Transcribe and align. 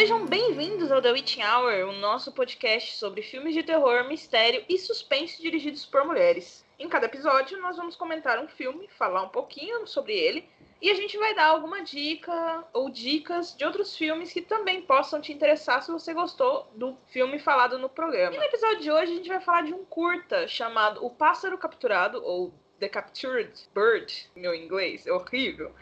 Sejam 0.00 0.24
bem-vindos 0.24 0.90
ao 0.90 1.02
The 1.02 1.12
Witching 1.12 1.42
Hour, 1.42 1.90
o 1.90 1.92
nosso 1.92 2.32
podcast 2.32 2.96
sobre 2.96 3.20
filmes 3.20 3.52
de 3.52 3.62
terror, 3.62 4.08
mistério 4.08 4.64
e 4.66 4.78
suspense 4.78 5.42
dirigidos 5.42 5.84
por 5.84 6.06
mulheres. 6.06 6.64
Em 6.78 6.88
cada 6.88 7.04
episódio, 7.04 7.60
nós 7.60 7.76
vamos 7.76 7.96
comentar 7.96 8.38
um 8.38 8.48
filme, 8.48 8.88
falar 8.88 9.22
um 9.22 9.28
pouquinho 9.28 9.86
sobre 9.86 10.14
ele 10.14 10.48
e 10.80 10.90
a 10.90 10.94
gente 10.94 11.18
vai 11.18 11.34
dar 11.34 11.48
alguma 11.48 11.82
dica 11.82 12.64
ou 12.72 12.88
dicas 12.88 13.54
de 13.54 13.62
outros 13.62 13.94
filmes 13.94 14.32
que 14.32 14.40
também 14.40 14.80
possam 14.80 15.20
te 15.20 15.34
interessar 15.34 15.82
se 15.82 15.92
você 15.92 16.14
gostou 16.14 16.66
do 16.74 16.96
filme 17.08 17.38
falado 17.38 17.78
no 17.78 17.90
programa. 17.90 18.34
E 18.34 18.38
no 18.38 18.44
episódio 18.44 18.80
de 18.80 18.90
hoje, 18.90 19.12
a 19.12 19.16
gente 19.16 19.28
vai 19.28 19.40
falar 19.40 19.64
de 19.64 19.74
um 19.74 19.84
curta 19.84 20.48
chamado 20.48 21.04
O 21.04 21.10
Pássaro 21.10 21.58
Capturado 21.58 22.24
ou 22.24 22.54
The 22.78 22.88
Captured 22.88 23.52
Bird, 23.74 24.30
meu 24.34 24.54
inglês 24.54 25.06
é 25.06 25.12
horrível, 25.12 25.74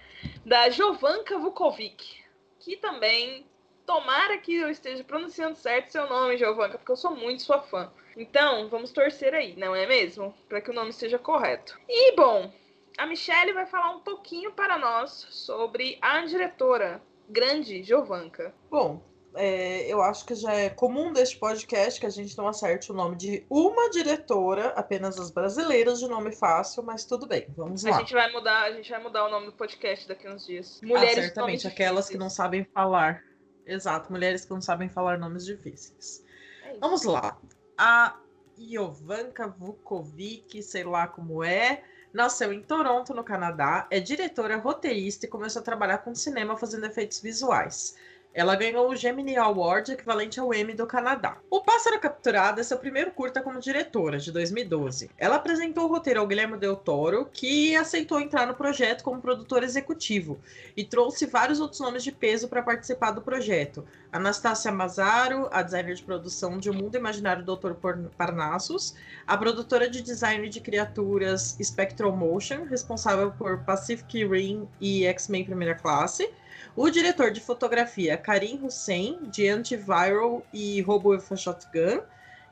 da 0.45 0.70
Jovanka 0.70 1.39
Vukovic, 1.39 2.20
que 2.59 2.77
também 2.77 3.47
tomara 3.88 4.37
que 4.37 4.55
eu 4.55 4.69
esteja 4.69 5.02
pronunciando 5.02 5.56
certo 5.56 5.91
seu 5.91 6.06
nome, 6.06 6.37
Jovanka, 6.37 6.77
porque 6.77 6.92
eu 6.92 6.97
sou 6.97 7.16
muito 7.16 7.41
sua 7.41 7.62
fã. 7.62 7.91
Então, 8.14 8.69
vamos 8.69 8.92
torcer 8.92 9.33
aí, 9.33 9.56
não 9.56 9.74
é 9.74 9.87
mesmo? 9.87 10.34
Para 10.47 10.61
que 10.61 10.70
o 10.70 10.74
nome 10.74 10.92
seja 10.92 11.19
correto. 11.19 11.80
E, 11.88 12.14
bom, 12.14 12.52
a 12.98 13.06
Michelle 13.06 13.55
vai 13.55 13.64
falar 13.64 13.97
um 13.97 14.01
pouquinho 14.01 14.52
para 14.52 14.77
nós 14.77 15.27
sobre 15.30 15.97
a 16.02 16.23
diretora 16.27 17.01
grande 17.30 17.83
Jovanka. 17.83 18.55
Bom, 18.70 19.02
é, 19.34 19.91
eu 19.91 20.02
acho 20.02 20.27
que 20.27 20.34
já 20.34 20.52
é 20.52 20.69
comum 20.69 21.11
deste 21.11 21.39
podcast 21.39 21.98
que 21.98 22.06
a 22.06 22.11
gente 22.11 22.36
não 22.36 22.47
acerte 22.47 22.92
o 22.92 22.94
nome 22.94 23.16
de 23.16 23.47
uma 23.48 23.89
diretora, 23.89 24.69
apenas 24.77 25.19
as 25.19 25.31
brasileiras 25.31 25.98
de 25.98 26.09
nome 26.09 26.33
fácil, 26.33 26.83
mas 26.83 27.06
tudo 27.06 27.27
bem, 27.27 27.47
vamos 27.56 27.84
lá. 27.84 27.97
A 27.97 28.00
gente 28.00 28.12
vai 28.12 28.31
mudar, 28.33 28.64
a 28.64 28.72
gente 28.72 28.91
vai 28.91 29.03
mudar 29.03 29.25
o 29.25 29.31
nome 29.31 29.47
do 29.47 29.53
podcast 29.53 30.06
daqui 30.06 30.28
uns 30.28 30.44
dias. 30.44 30.78
Mulheres 30.83 31.19
ah, 31.19 31.22
certamente, 31.22 31.66
aquelas 31.66 32.06
que 32.06 32.19
não 32.19 32.28
sabem 32.28 32.64
falar. 32.64 33.28
Exato, 33.69 34.11
mulheres 34.11 34.47
que 34.47 34.50
não 34.50 34.62
sabem 34.62 34.88
falar 34.88 35.19
nomes 35.19 35.44
difíceis. 35.44 36.24
É 36.64 36.78
Vamos 36.78 37.05
lá. 37.05 37.36
A 37.77 38.16
Iovanka 38.58 39.47
Vukovic, 39.47 40.62
sei 40.62 40.84
lá 40.84 41.06
como 41.06 41.44
é, 41.44 41.84
nasceu 42.12 42.52
em 42.52 42.62
Toronto, 42.62 43.12
no 43.12 43.22
Canadá, 43.22 43.86
é 43.91 44.00
diretora, 44.00 44.56
roteirista 44.56 45.27
e 45.27 45.28
começou 45.28 45.60
a 45.60 45.64
trabalhar 45.64 45.98
com 45.98 46.14
cinema 46.14 46.56
fazendo 46.56 46.86
efeitos 46.86 47.20
visuais. 47.20 47.94
Ela 48.34 48.55
ganhou 48.55 48.89
o 48.89 48.95
Gemini 48.95 49.37
Award, 49.37 49.93
equivalente 49.93 50.39
ao 50.39 50.53
Emmy 50.55 50.75
do 50.75 50.87
Canadá. 50.87 51.39
O 51.51 51.61
Pássaro 51.62 51.98
Capturado 51.98 52.61
é 52.61 52.62
seu 52.62 52.79
primeiro 52.79 53.11
curta 53.11 53.41
como 53.41 53.59
diretora, 53.59 54.19
de 54.19 54.31
2012. 54.31 55.11
Ela 55.19 55.37
apresentou 55.37 55.84
o 55.84 55.89
roteiro 55.89 56.21
ao 56.21 56.27
Guilherme 56.27 56.56
Del 56.56 56.77
Toro, 56.77 57.29
que 57.33 57.75
aceitou 57.75 58.21
entrar 58.21 58.47
no 58.47 58.55
projeto 58.55 59.03
como 59.03 59.21
produtor 59.21 59.62
executivo 59.62 60.39
e 60.77 60.84
trouxe 60.84 61.27
vários 61.27 61.59
outros 61.59 61.81
nomes 61.81 62.05
de 62.05 62.12
peso 62.12 62.49
para 62.49 62.62
participar 62.62 63.11
do 63.11 63.23
projeto. 63.23 63.84
Anastácia 64.12 64.71
Mazaro, 64.71 65.49
a 65.51 65.62
designer 65.62 65.95
de 65.95 66.03
produção 66.03 66.59
de 66.59 66.71
O 66.71 66.75
Mundo 66.75 66.97
Imaginário 66.97 67.45
Dr. 67.45 67.73
Parnassus, 68.17 68.95
a 69.27 69.37
produtora 69.37 69.89
de 69.91 70.01
design 70.01 70.49
de 70.49 70.61
criaturas 70.61 71.56
Spectral 71.62 72.15
Motion, 72.15 72.65
responsável 72.65 73.33
por 73.33 73.65
Pacific 73.65 74.25
Rim 74.25 74.69
e 74.81 75.05
X-Men 75.06 75.45
Primeira 75.45 75.75
Classe, 75.75 76.31
o 76.77 76.91
diretor 76.91 77.31
de 77.31 77.41
fotografia 77.41 78.17
Karim 78.17 78.61
Hussein, 78.64 79.19
de 79.31 79.48
Antiviral 79.48 80.42
e 80.53 80.81
Robo 80.83 81.11
with 81.11 81.37
Shotgun, 81.37 82.00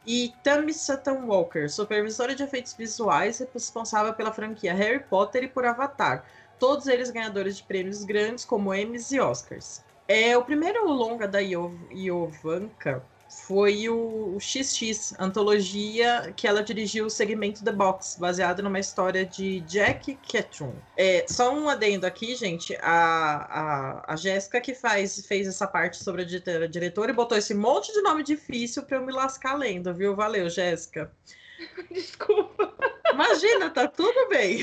e 0.07 0.33
Tammy 0.43 0.73
Sutton 0.73 1.27
Walker, 1.27 1.69
supervisora 1.69 2.35
de 2.35 2.43
efeitos 2.43 2.75
visuais 2.75 3.45
responsável 3.53 4.15
pela 4.15 4.33
franquia 4.33 4.73
Harry 4.73 5.01
Potter 5.01 5.45
e 5.45 5.48
por 5.48 5.64
Avatar, 5.64 6.25
todos 6.58 6.86
eles 6.86 7.11
ganhadores 7.11 7.57
de 7.57 7.64
prêmios 7.64 8.05
grandes 8.05 8.45
como 8.45 8.73
Emmys 8.73 9.11
e 9.11 9.19
Oscars. 9.19 9.85
É 10.07 10.39
o 10.39 10.45
primeiro 10.45 10.86
longa 10.86 11.27
da 11.27 11.41
Iovanka 11.41 13.03
foi 13.36 13.89
o, 13.89 14.35
o 14.35 14.41
XX, 14.41 15.14
antologia 15.19 16.33
que 16.35 16.48
ela 16.48 16.63
dirigiu 16.63 17.07
o 17.07 17.11
segmento 17.11 17.63
The 17.63 17.70
Box, 17.70 18.17
baseado 18.19 18.63
numa 18.63 18.80
história 18.80 19.27
de 19.27 19.61
Jack 19.61 20.14
Ketchum. 20.23 20.73
É, 20.97 21.24
só 21.29 21.55
um 21.55 21.69
adendo 21.69 22.07
aqui, 22.07 22.35
gente. 22.35 22.74
A, 22.80 24.02
a, 24.07 24.14
a 24.14 24.17
Jéssica 24.17 24.61
que 24.61 24.74
faz, 24.74 25.24
fez 25.27 25.47
essa 25.47 25.67
parte 25.67 26.02
sobre 26.02 26.23
a 26.23 26.67
diretora 26.67 27.11
e 27.11 27.14
botou 27.14 27.36
esse 27.36 27.55
monte 27.55 27.92
de 27.92 28.01
nome 28.01 28.23
difícil 28.23 28.83
para 28.83 28.97
eu 28.97 29.05
me 29.05 29.13
lascar 29.13 29.55
lendo, 29.55 29.92
viu? 29.92 30.17
Valeu, 30.17 30.48
Jéssica. 30.48 31.13
Desculpa. 31.90 32.74
Imagina, 33.12 33.70
tá 33.70 33.89
tudo 33.89 34.28
bem. 34.28 34.61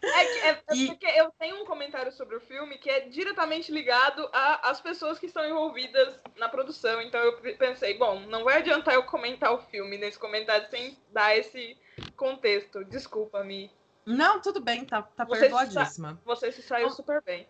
É, 0.00 0.48
é, 0.48 0.62
e... 0.72 0.86
porque 0.86 1.06
eu 1.06 1.30
tenho 1.38 1.62
um 1.62 1.66
comentário 1.66 2.10
sobre 2.12 2.36
o 2.36 2.40
filme 2.40 2.78
que 2.78 2.88
é 2.88 3.00
diretamente 3.00 3.70
ligado 3.70 4.28
às 4.32 4.80
pessoas 4.80 5.18
que 5.18 5.26
estão 5.26 5.44
envolvidas 5.44 6.18
na 6.36 6.48
produção. 6.48 7.02
Então 7.02 7.20
eu 7.20 7.36
pensei, 7.56 7.98
bom, 7.98 8.20
não 8.20 8.44
vai 8.44 8.58
adiantar 8.58 8.94
eu 8.94 9.04
comentar 9.04 9.52
o 9.52 9.58
filme 9.58 9.98
nesse 9.98 10.18
comentário 10.18 10.68
sem 10.70 10.96
dar 11.12 11.36
esse 11.36 11.76
contexto. 12.16 12.84
Desculpa-me. 12.84 13.70
Não, 14.06 14.40
tudo 14.40 14.60
bem, 14.60 14.86
tá, 14.86 15.02
tá 15.02 15.24
você 15.24 15.42
perdoadíssima. 15.42 16.14
Se 16.14 16.24
você 16.24 16.50
se 16.52 16.62
saiu 16.62 16.88
super 16.90 17.22
bem. 17.22 17.46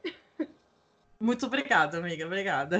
Muito 1.20 1.46
obrigada, 1.46 1.98
amiga, 1.98 2.24
obrigada. 2.26 2.78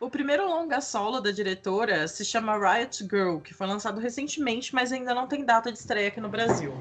O 0.00 0.10
primeiro 0.10 0.48
longa 0.48 0.80
solo 0.80 1.20
da 1.20 1.30
diretora 1.30 2.08
se 2.08 2.24
chama 2.24 2.56
Riot 2.58 3.04
Girl, 3.04 3.38
que 3.38 3.54
foi 3.54 3.68
lançado 3.68 4.00
recentemente, 4.00 4.74
mas 4.74 4.90
ainda 4.90 5.14
não 5.14 5.28
tem 5.28 5.44
data 5.44 5.70
de 5.70 5.78
estreia 5.78 6.08
aqui 6.08 6.20
no 6.20 6.28
Brasil. 6.28 6.72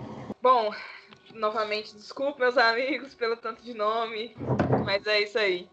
Bom, 0.41 0.73
novamente, 1.33 1.95
desculpe, 1.95 2.39
meus 2.39 2.57
amigos, 2.57 3.13
pelo 3.13 3.37
tanto 3.37 3.61
de 3.61 3.73
nome, 3.75 4.35
mas 4.83 5.05
é 5.05 5.21
isso 5.21 5.37
aí. 5.37 5.69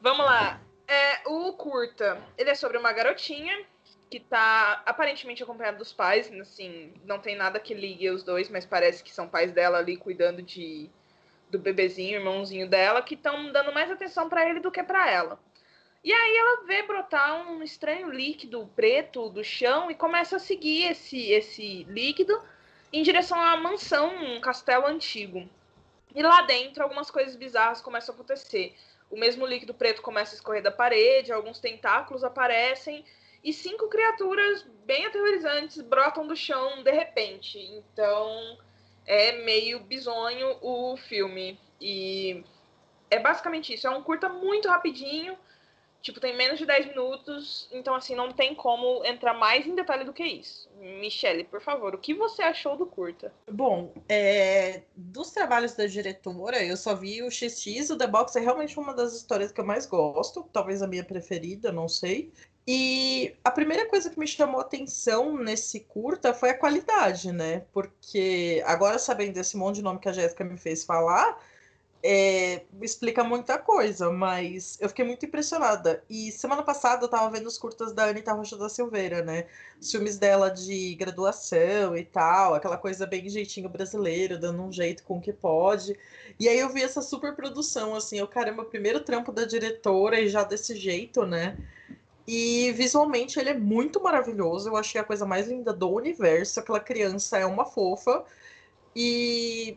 Vamos 0.00 0.24
lá. 0.24 0.60
É, 0.86 1.26
o 1.26 1.54
curta, 1.54 2.22
ele 2.36 2.50
é 2.50 2.54
sobre 2.54 2.76
uma 2.76 2.92
garotinha 2.92 3.64
que 4.10 4.20
tá 4.20 4.82
aparentemente 4.84 5.42
acompanhada 5.42 5.78
dos 5.78 5.92
pais, 5.92 6.30
assim, 6.40 6.92
não 7.04 7.18
tem 7.18 7.34
nada 7.34 7.58
que 7.58 7.72
ligue 7.72 8.10
os 8.10 8.22
dois, 8.22 8.50
mas 8.50 8.66
parece 8.66 9.02
que 9.02 9.10
são 9.12 9.26
pais 9.26 9.50
dela 9.52 9.78
ali 9.78 9.96
cuidando 9.96 10.42
de 10.42 10.90
do 11.52 11.58
bebezinho, 11.58 12.18
irmãozinho 12.18 12.68
dela, 12.68 13.02
que 13.02 13.14
estão 13.14 13.52
dando 13.52 13.72
mais 13.72 13.90
atenção 13.90 14.28
para 14.28 14.48
ele 14.48 14.58
do 14.58 14.70
que 14.70 14.82
para 14.82 15.08
ela. 15.08 15.38
E 16.02 16.12
aí 16.12 16.36
ela 16.36 16.64
vê 16.64 16.82
brotar 16.82 17.48
um 17.48 17.62
estranho 17.62 18.10
líquido 18.10 18.68
preto 18.74 19.28
do 19.28 19.44
chão 19.44 19.90
e 19.90 19.94
começa 19.94 20.36
a 20.36 20.40
seguir 20.40 20.90
esse, 20.90 21.30
esse 21.30 21.84
líquido 21.84 22.42
em 22.92 23.02
direção 23.02 23.40
à 23.40 23.56
mansão, 23.56 24.12
um 24.16 24.40
castelo 24.40 24.86
antigo. 24.86 25.48
E 26.14 26.22
lá 26.22 26.42
dentro 26.42 26.82
algumas 26.82 27.10
coisas 27.10 27.36
bizarras 27.36 27.80
começam 27.80 28.12
a 28.12 28.16
acontecer. 28.16 28.74
O 29.10 29.16
mesmo 29.16 29.46
líquido 29.46 29.74
preto 29.74 30.02
começa 30.02 30.34
a 30.34 30.36
escorrer 30.36 30.62
da 30.62 30.72
parede, 30.72 31.32
alguns 31.32 31.60
tentáculos 31.60 32.24
aparecem 32.24 33.04
e 33.44 33.52
cinco 33.52 33.88
criaturas 33.88 34.62
bem 34.84 35.06
aterrorizantes 35.06 35.80
brotam 35.82 36.26
do 36.26 36.34
chão 36.34 36.82
de 36.82 36.90
repente. 36.90 37.58
Então, 37.58 38.58
é 39.06 39.42
meio 39.44 39.80
bizonho 39.80 40.56
o 40.60 40.96
filme. 40.96 41.58
E 41.80 42.44
é 43.10 43.18
basicamente 43.18 43.74
isso. 43.74 43.86
É 43.86 43.90
um 43.90 44.02
curta 44.02 44.28
muito 44.28 44.68
rapidinho. 44.68 45.36
Tipo, 46.00 46.18
tem 46.18 46.36
menos 46.36 46.58
de 46.58 46.66
10 46.66 46.86
minutos. 46.86 47.68
Então, 47.70 47.94
assim, 47.94 48.16
não 48.16 48.32
tem 48.32 48.56
como 48.56 49.04
entrar 49.04 49.34
mais 49.34 49.66
em 49.66 49.74
detalhe 49.74 50.02
do 50.04 50.12
que 50.12 50.24
isso. 50.24 50.68
Michele, 50.80 51.44
por 51.44 51.60
favor, 51.60 51.94
o 51.94 51.98
que 51.98 52.12
você 52.12 52.42
achou 52.42 52.76
do 52.76 52.84
curta? 52.84 53.32
Bom, 53.48 53.94
é... 54.08 54.82
dos 54.96 55.30
trabalhos 55.30 55.74
da 55.74 55.86
diretora, 55.86 56.62
eu 56.64 56.76
só 56.76 56.96
vi 56.96 57.22
o 57.22 57.30
XX. 57.30 57.90
O 57.90 57.96
The 57.96 58.08
Box 58.08 58.34
é 58.34 58.40
realmente 58.40 58.76
uma 58.80 58.92
das 58.92 59.14
histórias 59.14 59.52
que 59.52 59.60
eu 59.60 59.64
mais 59.64 59.86
gosto. 59.86 60.42
Talvez 60.52 60.82
a 60.82 60.88
minha 60.88 61.04
preferida, 61.04 61.70
não 61.70 61.88
sei. 61.88 62.32
E 62.66 63.34
a 63.44 63.50
primeira 63.50 63.88
coisa 63.88 64.08
que 64.08 64.18
me 64.18 64.26
chamou 64.26 64.60
atenção 64.60 65.36
nesse 65.36 65.80
curta 65.80 66.32
foi 66.32 66.50
a 66.50 66.58
qualidade, 66.58 67.32
né? 67.32 67.64
Porque 67.72 68.62
agora 68.66 68.98
sabendo 68.98 69.34
desse 69.34 69.56
monte 69.56 69.76
de 69.76 69.82
nome 69.82 69.98
que 69.98 70.08
a 70.08 70.12
Jéssica 70.12 70.44
me 70.44 70.56
fez 70.56 70.84
falar, 70.84 71.38
é, 72.04 72.62
explica 72.80 73.22
muita 73.22 73.58
coisa, 73.58 74.10
mas 74.10 74.76
eu 74.80 74.88
fiquei 74.88 75.04
muito 75.04 75.24
impressionada. 75.24 76.02
E 76.10 76.32
semana 76.32 76.62
passada 76.62 77.04
eu 77.04 77.08
tava 77.08 77.30
vendo 77.30 77.46
os 77.46 77.56
curtas 77.58 77.92
da 77.92 78.04
Anitta 78.04 78.32
Rocha 78.32 78.56
da 78.56 78.68
Silveira, 78.68 79.22
né? 79.22 79.46
Os 79.80 79.90
filmes 79.90 80.18
dela 80.18 80.48
de 80.48 80.94
graduação 80.96 81.96
e 81.96 82.04
tal, 82.04 82.54
aquela 82.54 82.76
coisa 82.76 83.06
bem 83.06 83.28
jeitinho 83.28 83.68
brasileiro, 83.68 84.38
dando 84.38 84.62
um 84.62 84.72
jeito 84.72 85.04
com 85.04 85.18
o 85.18 85.20
que 85.20 85.32
pode. 85.32 85.96
E 86.40 86.48
aí 86.48 86.58
eu 86.58 86.68
vi 86.68 86.82
essa 86.82 87.02
super 87.02 87.34
produção, 87.36 87.94
assim, 87.94 88.18
eu, 88.18 88.26
caramba, 88.26 88.64
primeiro 88.64 89.00
trampo 89.00 89.30
da 89.32 89.44
diretora 89.44 90.20
e 90.20 90.28
já 90.28 90.42
desse 90.42 90.74
jeito, 90.76 91.24
né? 91.24 91.56
E 92.26 92.72
visualmente 92.72 93.38
ele 93.38 93.50
é 93.50 93.54
muito 93.54 94.02
maravilhoso. 94.02 94.68
Eu 94.68 94.76
achei 94.76 95.00
a 95.00 95.04
coisa 95.04 95.26
mais 95.26 95.48
linda 95.48 95.72
do 95.72 95.90
universo. 95.90 96.60
Aquela 96.60 96.80
criança 96.80 97.38
é 97.38 97.46
uma 97.46 97.64
fofa. 97.64 98.24
E 98.94 99.76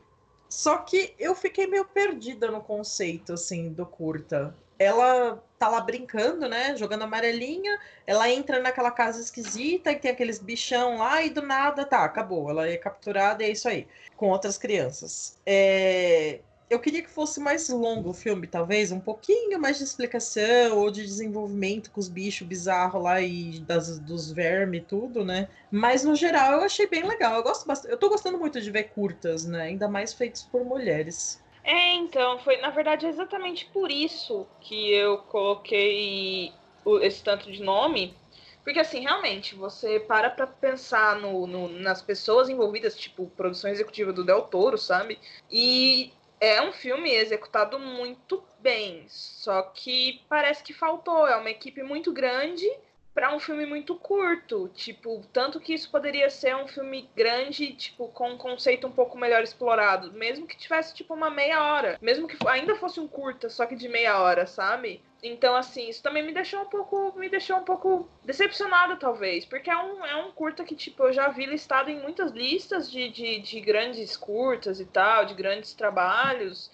só 0.50 0.77
que 0.77 1.13
eu 1.18 1.33
fiquei 1.36 1.68
meio 1.68 1.86
perdida 1.86 2.51
no 2.51 2.62
conceito 2.62 3.33
assim 3.33 3.69
do 3.71 3.86
curta. 3.86 4.56
Ela 4.77 5.42
tá 5.57 5.69
lá 5.69 5.80
brincando, 5.81 6.47
né? 6.47 6.75
Jogando 6.75 7.03
amarelinha. 7.03 7.80
Ela 8.06 8.30
entra 8.30 8.59
naquela 8.59 8.92
casa 8.92 9.21
esquisita 9.21 9.92
e 9.92 9.95
tem 9.95 10.12
aqueles 10.12 10.38
bichão 10.38 10.97
lá 10.97 11.24
e 11.24 11.30
do 11.30 11.42
nada 11.42 11.86
tá, 11.86 12.03
acabou. 12.03 12.50
Ela 12.50 12.68
é 12.68 12.77
capturada 12.77 13.44
e 13.44 13.47
é 13.47 13.51
isso 13.51 13.68
aí. 13.68 13.88
Com 14.15 14.30
outras 14.30 14.57
crianças. 14.57 15.39
É 15.45 16.42
eu 16.69 16.79
queria 16.79 17.01
que 17.01 17.09
fosse 17.09 17.39
mais 17.39 17.69
longo 17.69 18.09
o 18.09 18.13
filme, 18.13 18.47
talvez, 18.47 18.91
um 18.91 19.00
pouquinho 19.00 19.59
mais 19.59 19.77
de 19.77 19.83
explicação 19.83 20.77
ou 20.77 20.89
de 20.89 21.03
desenvolvimento 21.03 21.91
com 21.91 22.00
os 22.00 22.09
bichos 22.09 22.47
bizarros 22.47 23.03
lá 23.03 23.21
e 23.21 23.59
das, 23.59 24.00
dos 24.00 24.31
vermes 24.31 24.81
e 24.81 24.85
tudo, 24.85 25.23
né? 25.23 25.47
Mas 25.69 26.03
no 26.03 26.15
geral 26.15 26.53
eu 26.53 26.62
achei 26.62 26.88
bem 26.88 27.03
legal. 27.07 27.35
Eu 27.35 27.44
gosto 27.44 27.67
bastante. 27.67 27.91
Eu 27.91 27.97
tô 27.97 28.09
gostando 28.09 28.38
muito 28.39 28.59
de 28.59 28.71
ver 28.71 28.85
curtas, 28.85 29.45
né? 29.45 29.63
Ainda 29.63 29.88
mais 29.88 30.13
feitos 30.13 30.44
por 30.44 30.65
mulheres. 30.65 31.44
É, 31.63 31.94
então, 31.94 32.39
foi, 32.39 32.57
na 32.57 32.69
verdade, 32.69 33.06
é 33.06 33.09
exatamente 33.09 33.65
por 33.65 33.91
isso 33.91 34.47
que 34.61 34.91
eu 34.91 35.18
coloquei 35.18 36.53
esse 37.01 37.23
tanto 37.23 37.51
de 37.51 37.61
nome. 37.61 38.15
Porque, 38.63 38.79
assim, 38.79 39.01
realmente, 39.01 39.53
você 39.53 40.00
para 40.00 40.29
pra 40.29 40.47
pensar 40.47 41.19
no, 41.19 41.45
no, 41.45 41.68
nas 41.68 42.01
pessoas 42.01 42.50
envolvidas, 42.50 42.95
tipo, 42.95 43.27
produção 43.38 43.69
executiva 43.69 44.11
do 44.11 44.23
Del 44.23 44.44
Toro, 44.44 44.77
sabe? 44.77 45.19
E 45.51 46.11
é 46.45 46.62
um 46.62 46.71
filme 46.71 47.12
executado 47.12 47.80
muito 47.80 48.44
bem, 48.59 49.06
só 49.07 49.62
que 49.63 50.21
parece 50.30 50.63
que 50.63 50.74
faltou. 50.74 51.27
É 51.27 51.36
uma 51.36 51.50
equipe 51.50 51.81
muito 51.81 52.13
grande 52.13 52.65
para 53.15 53.33
um 53.33 53.39
filme 53.39 53.65
muito 53.65 53.95
curto. 53.95 54.69
Tipo, 54.75 55.23
tanto 55.31 55.59
que 55.59 55.73
isso 55.73 55.89
poderia 55.89 56.29
ser 56.29 56.53
um 56.53 56.67
filme 56.67 57.09
grande, 57.15 57.73
tipo, 57.73 58.09
com 58.09 58.31
um 58.31 58.38
conceito 58.38 58.85
um 58.85 58.91
pouco 58.91 59.17
melhor 59.17 59.41
explorado. 59.41 60.12
Mesmo 60.12 60.45
que 60.45 60.57
tivesse, 60.57 60.94
tipo, 60.94 61.13
uma 61.13 61.29
meia 61.29 61.63
hora. 61.63 61.97
Mesmo 62.01 62.27
que 62.27 62.38
ainda 62.45 62.75
fosse 62.75 63.00
um 63.00 63.07
curta, 63.07 63.50
só 63.50 63.65
que 63.65 63.75
de 63.75 63.88
meia 63.88 64.19
hora, 64.19 64.45
sabe? 64.45 65.01
Então, 65.23 65.56
assim, 65.56 65.88
isso 65.89 66.03
também 66.03 66.23
me 66.23 66.33
deixou 66.33 66.62
um 66.62 66.65
pouco. 66.65 67.17
Me 67.17 67.29
deixou 67.29 67.57
um 67.57 67.63
pouco 67.63 68.07
decepcionada, 68.25 68.97
talvez. 68.97 69.45
Porque 69.45 69.69
é 69.69 69.77
um, 69.77 70.06
é 70.06 70.15
um 70.18 70.31
curta 70.31 70.65
que, 70.65 70.75
tipo, 70.75 71.03
eu 71.03 71.13
já 71.13 71.29
vi 71.29 71.45
listado 71.45 71.89
em 71.89 72.01
muitas 72.01 72.31
listas 72.33 72.91
de, 72.91 73.07
de, 73.09 73.39
de 73.39 73.61
grandes 73.61 74.18
curtas 74.18 74.81
e 74.81 74.85
tal, 74.85 75.23
de 75.23 75.33
grandes 75.33 75.73
trabalhos 75.73 76.69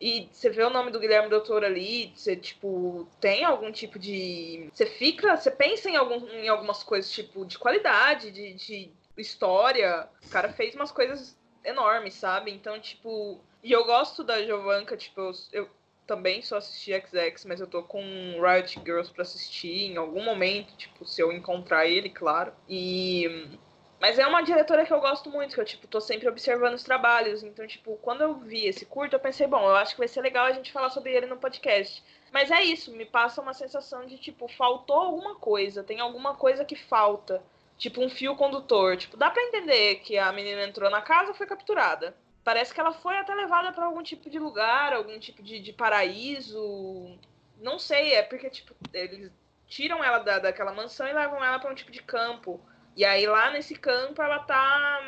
e 0.00 0.28
você 0.30 0.48
vê 0.48 0.62
o 0.62 0.70
nome 0.70 0.92
do 0.92 1.00
Guilherme 1.00 1.28
Doutor 1.28 1.64
ali, 1.64 2.12
você, 2.14 2.36
tipo, 2.36 3.08
tem 3.20 3.44
algum 3.44 3.72
tipo 3.72 3.98
de. 3.98 4.68
Você 4.72 4.86
fica. 4.86 5.36
Você 5.36 5.50
pensa 5.50 5.90
em, 5.90 5.96
algum, 5.96 6.26
em 6.28 6.48
algumas 6.48 6.84
coisas, 6.84 7.10
tipo, 7.10 7.44
de 7.44 7.58
qualidade, 7.58 8.30
de, 8.30 8.54
de 8.54 8.92
história. 9.16 10.08
O 10.26 10.30
cara 10.30 10.48
fez 10.48 10.74
umas 10.76 10.92
coisas 10.92 11.36
enormes, 11.64 12.14
sabe? 12.14 12.52
Então, 12.52 12.78
tipo. 12.80 13.44
E 13.62 13.72
eu 13.72 13.84
gosto 13.84 14.22
da 14.22 14.40
Jovanka, 14.44 14.96
tipo, 14.96 15.20
eu, 15.20 15.32
eu 15.52 15.70
também 16.06 16.42
só 16.42 16.58
assisti 16.58 16.92
XX, 16.92 17.44
mas 17.44 17.60
eu 17.60 17.66
tô 17.66 17.82
com 17.82 18.00
Riot 18.40 18.80
Girls 18.84 19.12
pra 19.12 19.22
assistir 19.22 19.90
em 19.90 19.96
algum 19.96 20.22
momento, 20.22 20.76
tipo, 20.76 21.04
se 21.04 21.20
eu 21.20 21.32
encontrar 21.32 21.86
ele, 21.86 22.08
claro. 22.08 22.52
E 22.68 23.58
mas 24.00 24.18
é 24.18 24.26
uma 24.26 24.42
diretora 24.42 24.86
que 24.86 24.92
eu 24.92 25.00
gosto 25.00 25.28
muito, 25.28 25.54
que 25.54 25.60
eu, 25.60 25.64
tipo, 25.64 25.86
tô 25.88 26.00
sempre 26.00 26.28
observando 26.28 26.74
os 26.74 26.84
trabalhos. 26.84 27.42
Então, 27.42 27.66
tipo, 27.66 27.96
quando 27.96 28.20
eu 28.20 28.34
vi 28.34 28.66
esse 28.66 28.86
curto, 28.86 29.14
eu 29.14 29.20
pensei, 29.20 29.46
bom, 29.46 29.62
eu 29.62 29.76
acho 29.76 29.94
que 29.94 29.98
vai 29.98 30.08
ser 30.08 30.20
legal 30.20 30.46
a 30.46 30.52
gente 30.52 30.72
falar 30.72 30.90
sobre 30.90 31.12
ele 31.12 31.26
no 31.26 31.36
podcast. 31.36 32.02
Mas 32.32 32.50
é 32.50 32.62
isso, 32.62 32.92
me 32.92 33.04
passa 33.04 33.40
uma 33.40 33.54
sensação 33.54 34.06
de, 34.06 34.16
tipo, 34.18 34.46
faltou 34.48 34.96
alguma 34.96 35.34
coisa, 35.34 35.82
tem 35.82 35.98
alguma 35.98 36.34
coisa 36.34 36.64
que 36.64 36.76
falta. 36.76 37.42
Tipo, 37.76 38.00
um 38.00 38.08
fio 38.08 38.36
condutor. 38.36 38.96
Tipo, 38.96 39.16
dá 39.16 39.30
pra 39.30 39.42
entender 39.42 39.96
que 39.96 40.16
a 40.16 40.32
menina 40.32 40.62
entrou 40.64 40.90
na 40.90 41.02
casa 41.02 41.34
foi 41.34 41.46
capturada. 41.46 42.14
Parece 42.44 42.72
que 42.72 42.80
ela 42.80 42.92
foi 42.92 43.16
até 43.16 43.34
levada 43.34 43.72
para 43.72 43.84
algum 43.84 44.02
tipo 44.02 44.30
de 44.30 44.38
lugar, 44.38 44.92
algum 44.92 45.18
tipo 45.18 45.42
de, 45.42 45.60
de 45.60 45.72
paraíso. 45.72 47.18
Não 47.60 47.78
sei, 47.78 48.14
é 48.14 48.22
porque, 48.22 48.48
tipo, 48.48 48.74
eles 48.92 49.32
tiram 49.66 50.02
ela 50.02 50.18
da, 50.18 50.38
daquela 50.38 50.72
mansão 50.72 51.06
e 51.06 51.12
levam 51.12 51.44
ela 51.44 51.58
para 51.58 51.70
um 51.70 51.74
tipo 51.74 51.90
de 51.90 52.02
campo. 52.02 52.60
E 52.98 53.04
aí 53.04 53.28
lá 53.28 53.52
nesse 53.52 53.76
campo 53.76 54.20
ela 54.20 54.40
tá. 54.40 55.00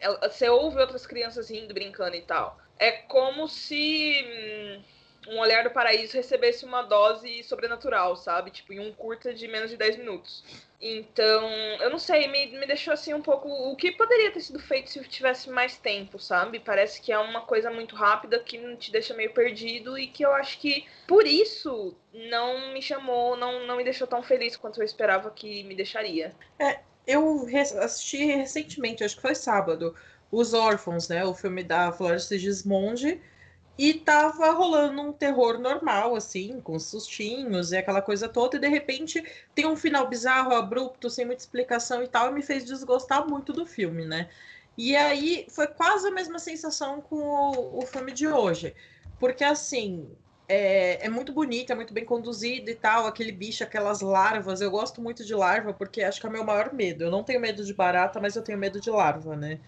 Ela, 0.00 0.30
você 0.30 0.48
ouve 0.48 0.78
outras 0.78 1.06
crianças 1.06 1.50
rindo, 1.50 1.74
brincando 1.74 2.16
e 2.16 2.22
tal. 2.22 2.58
É 2.78 2.90
como 2.90 3.46
se 3.46 4.24
hum, 4.26 4.82
um 5.28 5.38
olhar 5.38 5.62
do 5.62 5.68
paraíso 5.70 6.16
recebesse 6.16 6.64
uma 6.64 6.80
dose 6.80 7.42
sobrenatural, 7.44 8.16
sabe? 8.16 8.50
Tipo, 8.50 8.72
em 8.72 8.80
um 8.80 8.94
curta 8.94 9.34
de 9.34 9.46
menos 9.46 9.68
de 9.68 9.76
10 9.76 9.98
minutos. 9.98 10.42
Então, 10.80 11.46
eu 11.82 11.90
não 11.90 11.98
sei, 11.98 12.28
me, 12.28 12.46
me 12.46 12.66
deixou 12.66 12.94
assim 12.94 13.12
um 13.12 13.20
pouco. 13.20 13.46
O 13.46 13.76
que 13.76 13.92
poderia 13.92 14.30
ter 14.32 14.40
sido 14.40 14.58
feito 14.58 14.88
se 14.88 15.04
tivesse 15.04 15.50
mais 15.50 15.76
tempo, 15.76 16.18
sabe? 16.18 16.58
Parece 16.58 16.98
que 17.02 17.12
é 17.12 17.18
uma 17.18 17.42
coisa 17.42 17.70
muito 17.70 17.94
rápida 17.94 18.38
que 18.38 18.58
te 18.76 18.90
deixa 18.90 19.12
meio 19.12 19.34
perdido 19.34 19.98
e 19.98 20.06
que 20.06 20.24
eu 20.24 20.32
acho 20.32 20.58
que 20.58 20.86
por 21.06 21.26
isso 21.26 21.94
não 22.10 22.72
me 22.72 22.80
chamou, 22.80 23.36
não, 23.36 23.66
não 23.66 23.76
me 23.76 23.84
deixou 23.84 24.06
tão 24.06 24.22
feliz 24.22 24.56
quanto 24.56 24.80
eu 24.80 24.84
esperava 24.84 25.30
que 25.30 25.62
me 25.64 25.74
deixaria. 25.74 26.34
É, 26.58 26.80
eu 27.06 27.46
assisti 27.80 28.24
recentemente, 28.24 29.04
acho 29.04 29.16
que 29.16 29.22
foi 29.22 29.34
sábado, 29.34 29.94
Os 30.30 30.54
Órfãos, 30.54 31.08
né? 31.08 31.24
O 31.24 31.34
filme 31.34 31.62
da 31.62 31.92
Florence 31.92 32.38
Gismonde. 32.38 33.20
E 33.76 33.92
tava 33.94 34.52
rolando 34.52 35.02
um 35.02 35.12
terror 35.12 35.58
normal, 35.58 36.14
assim, 36.14 36.60
com 36.60 36.78
sustinhos 36.78 37.72
e 37.72 37.76
aquela 37.76 38.00
coisa 38.00 38.28
toda, 38.28 38.56
e 38.56 38.60
de 38.60 38.68
repente 38.68 39.24
tem 39.52 39.66
um 39.66 39.74
final 39.74 40.08
bizarro, 40.08 40.54
abrupto, 40.54 41.10
sem 41.10 41.26
muita 41.26 41.42
explicação 41.42 42.00
e 42.00 42.06
tal, 42.06 42.30
e 42.30 42.34
me 42.34 42.42
fez 42.42 42.64
desgostar 42.64 43.28
muito 43.28 43.52
do 43.52 43.66
filme, 43.66 44.04
né? 44.04 44.28
E 44.78 44.94
aí 44.94 45.46
foi 45.48 45.66
quase 45.66 46.06
a 46.06 46.10
mesma 46.12 46.38
sensação 46.38 47.00
com 47.00 47.16
o, 47.16 47.78
o 47.80 47.82
filme 47.82 48.12
de 48.12 48.28
hoje. 48.28 48.74
Porque 49.18 49.42
assim, 49.42 50.08
é, 50.48 51.06
é, 51.06 51.08
muito 51.08 51.32
bonita, 51.32 51.72
é 51.72 51.76
muito 51.76 51.94
bem 51.94 52.04
conduzida 52.04 52.70
e 52.70 52.74
tal. 52.74 53.06
Aquele 53.06 53.32
bicho, 53.32 53.64
aquelas 53.64 54.00
larvas. 54.00 54.60
Eu 54.60 54.70
gosto 54.70 55.00
muito 55.00 55.24
de 55.24 55.34
larva 55.34 55.72
porque 55.72 56.02
acho 56.02 56.20
que 56.20 56.26
é 56.26 56.28
o 56.28 56.32
meu 56.32 56.44
maior 56.44 56.72
medo. 56.72 57.04
Eu 57.04 57.10
não 57.10 57.24
tenho 57.24 57.40
medo 57.40 57.64
de 57.64 57.74
barata, 57.74 58.20
mas 58.20 58.36
eu 58.36 58.42
tenho 58.42 58.58
medo 58.58 58.80
de 58.80 58.90
larva, 58.90 59.36
né? 59.36 59.60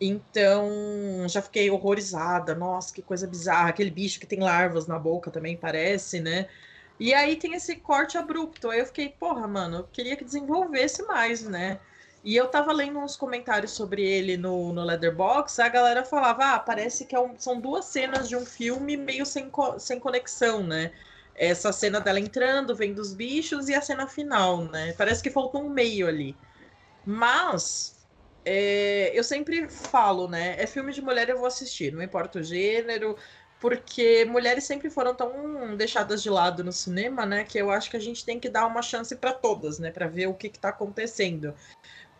Então, 0.00 1.26
já 1.28 1.42
fiquei 1.42 1.70
horrorizada. 1.70 2.54
Nossa, 2.54 2.94
que 2.94 3.02
coisa 3.02 3.26
bizarra. 3.26 3.70
Aquele 3.70 3.90
bicho 3.90 4.20
que 4.20 4.26
tem 4.26 4.40
larvas 4.40 4.86
na 4.86 4.98
boca 4.98 5.30
também 5.30 5.56
parece, 5.56 6.20
né? 6.20 6.48
E 6.98 7.12
aí 7.14 7.36
tem 7.36 7.54
esse 7.54 7.76
corte 7.76 8.16
abrupto. 8.18 8.70
Aí 8.70 8.80
eu 8.80 8.86
fiquei, 8.86 9.08
porra, 9.10 9.46
mano, 9.48 9.78
eu 9.78 9.84
queria 9.88 10.16
que 10.16 10.24
desenvolvesse 10.24 11.02
mais, 11.04 11.42
né? 11.42 11.80
E 12.24 12.34
eu 12.36 12.48
tava 12.48 12.72
lendo 12.72 12.98
uns 12.98 13.16
comentários 13.16 13.72
sobre 13.72 14.02
ele 14.02 14.38
no, 14.38 14.72
no 14.72 14.82
Leatherbox, 14.82 15.58
a 15.58 15.68
galera 15.68 16.04
falava, 16.04 16.54
ah, 16.54 16.58
parece 16.58 17.04
que 17.04 17.14
é 17.14 17.20
um, 17.20 17.38
são 17.38 17.60
duas 17.60 17.84
cenas 17.84 18.26
de 18.30 18.34
um 18.34 18.46
filme 18.46 18.96
meio 18.96 19.26
sem, 19.26 19.50
sem 19.78 20.00
conexão, 20.00 20.62
né? 20.62 20.90
Essa 21.34 21.70
cena 21.70 22.00
dela 22.00 22.18
entrando, 22.18 22.74
vendo 22.74 22.98
os 22.98 23.12
bichos, 23.12 23.68
e 23.68 23.74
a 23.74 23.82
cena 23.82 24.08
final, 24.08 24.64
né? 24.64 24.94
Parece 24.94 25.22
que 25.22 25.30
faltou 25.30 25.62
um 25.62 25.68
meio 25.68 26.08
ali. 26.08 26.34
Mas 27.04 27.94
é, 28.44 29.10
eu 29.14 29.22
sempre 29.22 29.68
falo, 29.68 30.26
né? 30.28 30.56
É 30.58 30.66
filme 30.66 30.92
de 30.92 31.02
mulher, 31.02 31.28
eu 31.28 31.36
vou 31.38 31.46
assistir, 31.46 31.92
não 31.92 32.02
importa 32.02 32.38
o 32.38 32.42
gênero, 32.42 33.16
porque 33.60 34.24
mulheres 34.26 34.64
sempre 34.64 34.90
foram 34.90 35.14
tão 35.14 35.76
deixadas 35.76 36.22
de 36.22 36.28
lado 36.30 36.62
no 36.62 36.72
cinema, 36.72 37.24
né? 37.24 37.44
Que 37.44 37.58
eu 37.58 37.70
acho 37.70 37.90
que 37.90 37.96
a 37.96 38.00
gente 38.00 38.24
tem 38.24 38.38
que 38.38 38.48
dar 38.48 38.66
uma 38.66 38.82
chance 38.82 39.16
para 39.16 39.32
todas, 39.32 39.78
né? 39.78 39.90
Para 39.90 40.06
ver 40.06 40.26
o 40.26 40.34
que, 40.34 40.48
está 40.48 40.68
acontecendo. 40.70 41.54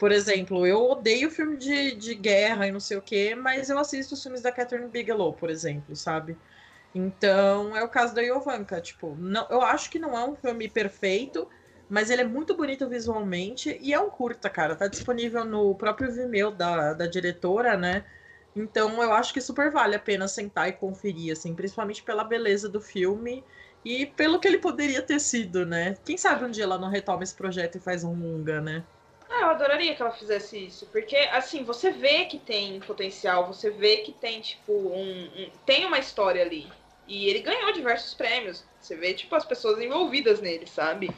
Por 0.05 0.13
exemplo, 0.13 0.67
eu 0.67 0.85
odeio 0.85 1.31
filme 1.31 1.57
de, 1.57 1.93
de 1.93 2.15
guerra 2.15 2.67
e 2.67 2.71
não 2.71 2.79
sei 2.79 2.99
o 2.99 3.01
quê, 3.01 3.35
mas 3.35 3.71
eu 3.71 3.79
assisto 3.79 4.13
os 4.13 4.23
filmes 4.23 4.43
da 4.43 4.53
Catherine 4.53 4.87
Bigelow, 4.87 5.33
por 5.33 5.49
exemplo, 5.49 5.97
sabe? 5.97 6.37
Então, 6.95 7.75
é 7.75 7.83
o 7.83 7.89
caso 7.89 8.15
da 8.15 8.21
Yovanka. 8.21 8.83
Tipo, 8.83 9.17
não, 9.19 9.47
eu 9.49 9.63
acho 9.63 9.89
que 9.89 9.99
não 9.99 10.15
é 10.15 10.23
um 10.23 10.37
filme 10.37 10.69
perfeito, 10.69 11.49
mas 11.89 12.11
ele 12.11 12.21
é 12.21 12.27
muito 12.27 12.55
bonito 12.55 12.87
visualmente 12.87 13.79
e 13.81 13.95
é 13.95 13.99
um 13.99 14.11
curta, 14.11 14.51
cara. 14.51 14.77
Tá 14.77 14.89
disponível 14.89 15.43
no 15.43 15.75
próprio 15.75 16.13
Vimeo 16.13 16.51
da, 16.51 16.93
da 16.93 17.07
diretora, 17.07 17.75
né? 17.75 18.05
Então, 18.55 19.03
eu 19.03 19.11
acho 19.11 19.33
que 19.33 19.41
super 19.41 19.71
vale 19.71 19.97
a 19.97 19.99
pena 19.99 20.29
sentar 20.29 20.69
e 20.69 20.75
conferir, 20.75 21.33
assim, 21.33 21.55
principalmente 21.55 22.03
pela 22.03 22.25
beleza 22.25 22.69
do 22.69 22.79
filme 22.79 23.43
e 23.83 24.05
pelo 24.05 24.39
que 24.39 24.47
ele 24.49 24.59
poderia 24.59 25.01
ter 25.01 25.19
sido, 25.19 25.65
né? 25.65 25.97
Quem 26.05 26.19
sabe 26.19 26.45
um 26.45 26.51
dia 26.51 26.65
ela 26.65 26.77
não 26.79 26.91
retoma 26.91 27.23
esse 27.23 27.35
projeto 27.35 27.79
e 27.79 27.81
faz 27.81 28.05
um 28.05 28.13
longa, 28.13 28.61
né? 28.61 28.85
Ah, 29.29 29.43
eu 29.43 29.51
adoraria 29.51 29.95
que 29.95 30.03
ela 30.03 30.11
fizesse 30.11 30.67
isso, 30.67 30.87
porque 30.87 31.17
assim, 31.17 31.65
você 31.65 31.91
vê 31.91 32.27
que 32.27 32.39
tem 32.39 32.79
potencial, 32.81 33.47
você 33.47 33.71
vê 33.71 33.99
que 33.99 34.13
tem, 34.13 34.41
tipo, 34.41 34.73
um, 34.73 35.25
um, 35.25 35.51
tem 35.65 35.85
uma 35.87 35.99
história 35.99 36.43
ali. 36.43 36.71
E 37.07 37.29
ele 37.29 37.41
ganhou 37.41 37.73
diversos 37.73 38.15
prêmios. 38.15 38.65
Você 38.81 38.97
vê, 38.97 39.13
tipo, 39.15 39.35
as 39.35 39.45
pessoas 39.45 39.81
envolvidas 39.81 40.41
nele, 40.41 40.67
sabe? 40.67 41.11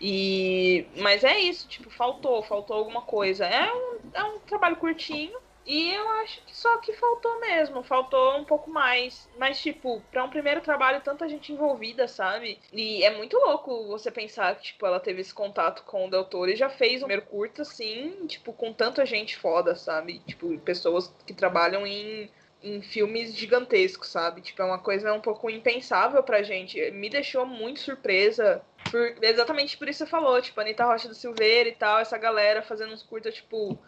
E. 0.00 0.86
Mas 0.96 1.22
é 1.24 1.38
isso, 1.38 1.68
tipo, 1.68 1.90
faltou, 1.90 2.42
faltou 2.42 2.76
alguma 2.76 3.02
coisa. 3.02 3.46
É 3.46 3.72
um, 3.72 3.98
é 4.12 4.24
um 4.24 4.38
trabalho 4.40 4.76
curtinho, 4.76 5.38
e 5.64 5.94
eu 5.94 6.08
acho 6.22 6.44
que 6.44 6.56
só 6.56 6.78
que 6.78 6.92
faltou 6.92 7.40
mesmo, 7.40 7.82
faltou 7.82 8.36
um 8.36 8.44
pouco 8.44 8.68
mais. 8.70 9.28
Mas, 9.38 9.60
tipo, 9.60 10.02
para 10.10 10.24
um 10.24 10.30
primeiro 10.30 10.60
trabalho, 10.60 11.00
tanta 11.00 11.28
gente 11.28 11.52
envolvida, 11.52 12.08
sabe? 12.08 12.58
E 12.72 13.04
é 13.04 13.10
muito 13.16 13.36
louco 13.38 13.86
você 13.86 14.10
pensar 14.10 14.56
que, 14.56 14.64
tipo, 14.64 14.84
ela 14.84 14.98
teve 14.98 15.20
esse 15.20 15.32
contato 15.32 15.84
com 15.84 16.06
o 16.06 16.10
Del 16.10 16.24
Toro 16.24 16.50
e 16.50 16.56
já 16.56 16.68
fez 16.68 16.96
um 16.96 17.06
primeiro 17.06 17.26
curto, 17.26 17.62
assim, 17.62 18.26
tipo, 18.26 18.52
com 18.52 18.72
tanta 18.72 19.06
gente 19.06 19.36
foda, 19.36 19.76
sabe? 19.76 20.18
Tipo, 20.26 20.58
pessoas 20.58 21.14
que 21.24 21.32
trabalham 21.32 21.86
em, 21.86 22.28
em 22.60 22.82
filmes 22.82 23.34
gigantescos, 23.34 24.08
sabe? 24.08 24.40
Tipo, 24.40 24.62
é 24.62 24.64
uma 24.64 24.78
coisa 24.78 25.12
um 25.14 25.20
pouco 25.20 25.48
impensável 25.48 26.22
pra 26.24 26.42
gente. 26.42 26.90
Me 26.90 27.08
deixou 27.08 27.46
muito 27.46 27.78
surpresa. 27.80 28.62
Por, 28.90 29.14
exatamente 29.22 29.78
por 29.78 29.88
isso 29.88 30.00
você 30.00 30.06
falou, 30.06 30.42
tipo, 30.42 30.60
Anitta 30.60 30.84
Rocha 30.84 31.06
do 31.06 31.14
Silveira 31.14 31.68
e 31.68 31.74
tal, 31.74 32.00
essa 32.00 32.18
galera 32.18 32.62
fazendo 32.62 32.92
uns 32.92 33.02
curtas, 33.04 33.36
tipo 33.36 33.78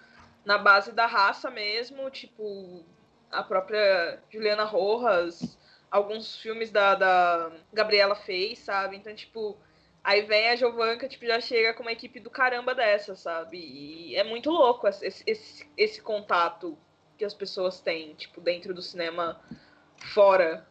na 0.45 0.59
base 0.59 0.93
da 0.93 1.07
raça 1.07 1.51
mesmo, 1.51 2.11
tipo, 2.11 2.85
a 3.31 3.43
própria 3.43 4.21
Juliana 4.31 4.65
Rojas, 4.65 5.59
alguns 5.91 6.37
filmes 6.37 6.71
da, 6.71 6.95
da 6.95 7.53
Gabriela 7.73 8.15
fez, 8.15 8.59
sabe? 8.59 8.97
Então, 8.97 9.15
tipo, 9.15 9.57
aí 10.03 10.23
vem 10.23 10.49
a 10.51 10.57
Jovanka, 10.57 11.09
tipo, 11.09 11.27
já 11.27 11.41
chega 11.41 11.75
com 11.75 11.83
uma 11.83 11.93
equipe 11.93 12.21
do 12.21 12.31
caramba 12.31 12.75
dessa, 12.75 13.15
sabe? 13.17 13.59
E 13.59 14.17
é 14.17 14.25
muito 14.25 14.51
louco 14.51 14.87
esse, 14.89 15.23
esse, 15.27 15.71
esse 15.77 16.03
contato 16.03 16.77
que 17.17 17.25
as 17.25 17.35
pessoas 17.35 17.81
têm, 17.81 18.15
tipo, 18.15 18.41
dentro 18.41 18.75
do 18.75 18.83
cinema 18.83 19.41
fora, 20.13 20.67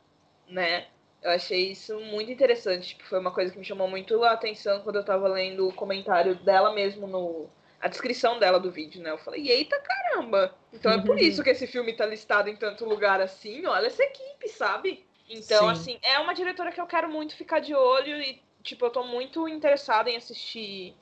né? 0.47 0.87
Eu 1.21 1.31
achei 1.31 1.71
isso 1.71 1.97
muito 2.01 2.31
interessante. 2.31 2.89
Tipo, 2.89 3.05
foi 3.05 3.19
uma 3.19 3.31
coisa 3.31 3.51
que 3.51 3.57
me 3.57 3.63
chamou 3.63 3.87
muito 3.87 4.21
a 4.23 4.31
atenção 4.33 4.81
quando 4.81 4.97
eu 4.97 5.05
tava 5.05 5.27
lendo 5.27 5.67
o 5.67 5.73
comentário 5.73 6.35
dela 6.35 6.73
mesmo 6.73 7.07
no. 7.07 7.49
A 7.83 7.89
descrição 7.89 8.39
dela 8.39 8.61
do 8.61 8.71
vídeo, 8.71 9.01
né? 9.01 9.11
Eu 9.11 9.17
falei, 9.17 9.49
eita 9.51 9.77
caramba! 9.77 10.55
Então 10.71 10.89
é 10.89 11.01
por 11.01 11.19
isso 11.19 11.43
que 11.43 11.49
esse 11.49 11.67
filme 11.67 11.91
tá 11.91 12.05
listado 12.05 12.49
em 12.49 12.55
tanto 12.55 12.85
lugar 12.85 13.19
assim. 13.19 13.65
Olha 13.65 13.87
essa 13.87 14.01
equipe, 14.01 14.47
sabe? 14.47 15.05
Então, 15.29 15.65
Sim. 15.65 15.71
assim, 15.71 15.99
é 16.01 16.17
uma 16.19 16.33
diretora 16.33 16.71
que 16.71 16.79
eu 16.79 16.87
quero 16.87 17.09
muito 17.09 17.35
ficar 17.35 17.59
de 17.59 17.75
olho 17.75 18.21
e, 18.21 18.41
tipo, 18.61 18.85
eu 18.85 18.89
tô 18.89 19.03
muito 19.03 19.49
interessada 19.49 20.09
em 20.09 20.15
assistir 20.15 20.95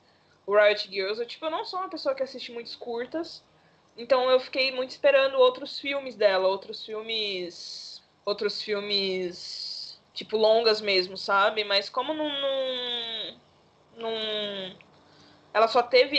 o 0.44 0.56
Riot 0.56 0.90
Girls. 0.90 1.20
Eu, 1.20 1.26
tipo, 1.26 1.46
eu 1.46 1.52
não 1.52 1.64
sou 1.64 1.78
uma 1.78 1.88
pessoa 1.88 2.16
que 2.16 2.22
assiste 2.24 2.50
muitos 2.50 2.74
curtas. 2.74 3.44
Então 3.96 4.28
eu 4.28 4.40
fiquei 4.40 4.72
muito 4.72 4.90
esperando 4.90 5.38
outros 5.38 5.78
filmes 5.78 6.16
dela, 6.16 6.48
outros 6.48 6.84
filmes. 6.84 8.02
Outros 8.24 8.60
filmes. 8.60 10.02
Tipo, 10.12 10.36
longas 10.36 10.80
mesmo, 10.80 11.16
sabe? 11.16 11.62
Mas 11.62 11.88
como 11.88 12.12
não. 12.12 12.28
não, 12.28 14.08
não 14.10 14.91
ela 15.52 15.68
só 15.68 15.82
teve 15.82 16.18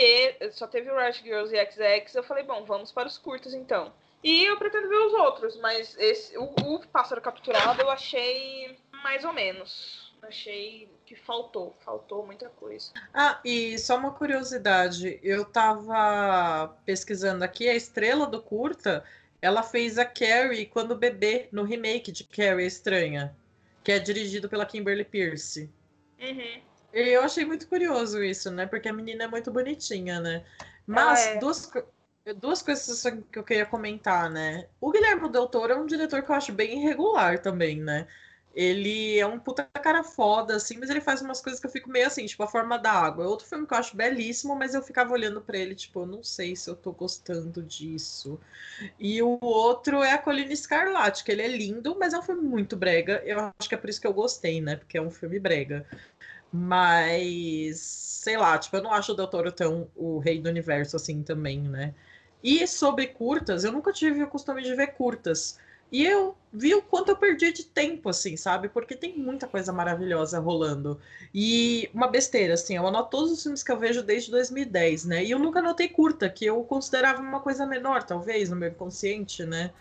só 0.52 0.66
teve 0.66 0.90
o 0.90 0.98
Riot 0.98 1.22
Girls 1.22 1.54
e 1.54 1.66
XX, 1.66 2.14
eu 2.14 2.22
falei, 2.22 2.44
bom, 2.44 2.64
vamos 2.64 2.92
para 2.92 3.08
os 3.08 3.18
curtas 3.18 3.54
então. 3.54 3.92
E 4.22 4.44
eu 4.44 4.56
pretendo 4.56 4.88
ver 4.88 5.06
os 5.06 5.12
outros, 5.12 5.56
mas 5.58 5.94
esse, 5.98 6.36
o, 6.38 6.44
o 6.44 6.86
Pássaro 6.86 7.20
Capturado 7.20 7.82
eu 7.82 7.90
achei 7.90 8.76
mais 8.90 9.24
ou 9.24 9.32
menos. 9.32 10.14
Achei 10.22 10.88
que 11.04 11.14
faltou, 11.14 11.76
faltou 11.84 12.24
muita 12.24 12.48
coisa. 12.48 12.90
Ah, 13.12 13.38
e 13.44 13.78
só 13.78 13.98
uma 13.98 14.12
curiosidade, 14.12 15.20
eu 15.22 15.44
tava 15.44 16.74
pesquisando 16.86 17.44
aqui, 17.44 17.68
a 17.68 17.74
estrela 17.74 18.26
do 18.26 18.40
curta, 18.40 19.04
ela 19.42 19.62
fez 19.62 19.98
a 19.98 20.06
Carrie 20.06 20.64
quando 20.64 20.96
bebê, 20.96 21.46
no 21.52 21.62
remake 21.62 22.10
de 22.10 22.24
Carrie 22.24 22.66
Estranha, 22.66 23.36
que 23.82 23.92
é 23.92 23.98
dirigido 23.98 24.48
pela 24.48 24.64
Kimberly 24.64 25.04
Pierce. 25.04 25.70
Uhum. 26.18 26.62
Eu 26.94 27.22
achei 27.22 27.44
muito 27.44 27.66
curioso 27.66 28.22
isso, 28.22 28.50
né? 28.52 28.66
Porque 28.66 28.88
a 28.88 28.92
menina 28.92 29.24
é 29.24 29.26
muito 29.26 29.50
bonitinha, 29.50 30.20
né? 30.20 30.44
Mas 30.86 31.26
é. 31.26 31.38
duas, 31.38 31.68
duas 32.36 32.62
coisas 32.62 33.02
que 33.32 33.38
eu 33.38 33.42
queria 33.42 33.66
comentar, 33.66 34.30
né? 34.30 34.68
O 34.80 34.92
Guilherme 34.92 35.28
Del 35.28 35.48
Toro 35.48 35.72
é 35.72 35.76
um 35.76 35.86
diretor 35.86 36.22
que 36.22 36.30
eu 36.30 36.36
acho 36.36 36.52
bem 36.52 36.80
irregular 36.80 37.40
também, 37.40 37.80
né? 37.80 38.06
Ele 38.54 39.18
é 39.18 39.26
um 39.26 39.38
puta 39.38 39.64
cara 39.64 40.04
foda, 40.04 40.54
assim, 40.54 40.76
mas 40.78 40.88
ele 40.88 41.00
faz 41.00 41.20
umas 41.20 41.40
coisas 41.40 41.60
que 41.60 41.66
eu 41.66 41.70
fico 41.70 41.90
meio 41.90 42.06
assim, 42.06 42.24
tipo, 42.24 42.40
A 42.44 42.46
Forma 42.46 42.78
da 42.78 42.92
Água. 42.92 43.24
É 43.24 43.26
outro 43.26 43.46
filme 43.48 43.66
que 43.66 43.74
eu 43.74 43.78
acho 43.78 43.96
belíssimo, 43.96 44.54
mas 44.54 44.74
eu 44.74 44.82
ficava 44.82 45.12
olhando 45.12 45.40
para 45.40 45.58
ele, 45.58 45.74
tipo, 45.74 46.00
eu 46.00 46.06
não 46.06 46.22
sei 46.22 46.54
se 46.54 46.70
eu 46.70 46.76
tô 46.76 46.92
gostando 46.92 47.60
disso. 47.64 48.38
E 48.96 49.20
o 49.20 49.38
outro 49.42 50.04
é 50.04 50.12
A 50.12 50.18
Colina 50.18 50.52
Escarlate, 50.52 51.24
que 51.24 51.32
ele 51.32 51.42
é 51.42 51.48
lindo, 51.48 51.96
mas 51.98 52.14
é 52.14 52.18
um 52.18 52.22
filme 52.22 52.42
muito 52.42 52.76
brega. 52.76 53.20
Eu 53.24 53.40
acho 53.58 53.68
que 53.68 53.74
é 53.74 53.78
por 53.78 53.90
isso 53.90 54.00
que 54.00 54.06
eu 54.06 54.14
gostei, 54.14 54.60
né? 54.60 54.76
Porque 54.76 54.96
é 54.96 55.02
um 55.02 55.10
filme 55.10 55.40
brega. 55.40 55.84
Mas, 56.56 57.80
sei 57.80 58.36
lá, 58.36 58.56
tipo, 58.58 58.76
eu 58.76 58.82
não 58.82 58.92
acho 58.92 59.12
o 59.12 59.14
Del 59.16 59.26
Toro 59.26 59.50
tão 59.52 59.90
o 59.96 60.18
rei 60.18 60.40
do 60.40 60.48
universo 60.48 60.94
assim 60.96 61.22
também, 61.22 61.60
né? 61.60 61.94
E 62.42 62.66
sobre 62.66 63.08
curtas, 63.08 63.64
eu 63.64 63.72
nunca 63.72 63.92
tive 63.92 64.22
o 64.22 64.28
costume 64.28 64.62
de 64.62 64.74
ver 64.74 64.88
curtas. 64.94 65.58
E 65.90 66.04
eu 66.04 66.36
vi 66.52 66.74
o 66.74 66.82
quanto 66.82 67.10
eu 67.10 67.16
perdi 67.16 67.52
de 67.52 67.64
tempo, 67.64 68.08
assim, 68.08 68.36
sabe? 68.36 68.68
Porque 68.68 68.96
tem 68.96 69.16
muita 69.18 69.46
coisa 69.48 69.72
maravilhosa 69.72 70.38
rolando. 70.40 71.00
E 71.32 71.88
uma 71.94 72.08
besteira, 72.08 72.54
assim, 72.54 72.76
eu 72.76 72.86
anoto 72.86 73.10
todos 73.10 73.32
os 73.32 73.42
filmes 73.42 73.62
que 73.62 73.70
eu 73.72 73.78
vejo 73.78 74.02
desde 74.02 74.30
2010, 74.30 75.04
né? 75.04 75.24
E 75.24 75.30
eu 75.30 75.38
nunca 75.38 75.58
anotei 75.60 75.88
curta, 75.88 76.28
que 76.28 76.44
eu 76.44 76.62
considerava 76.64 77.20
uma 77.22 77.40
coisa 77.40 77.66
menor, 77.66 78.02
talvez, 78.04 78.50
no 78.50 78.56
meu 78.56 78.70
inconsciente, 78.70 79.44
né? 79.44 79.72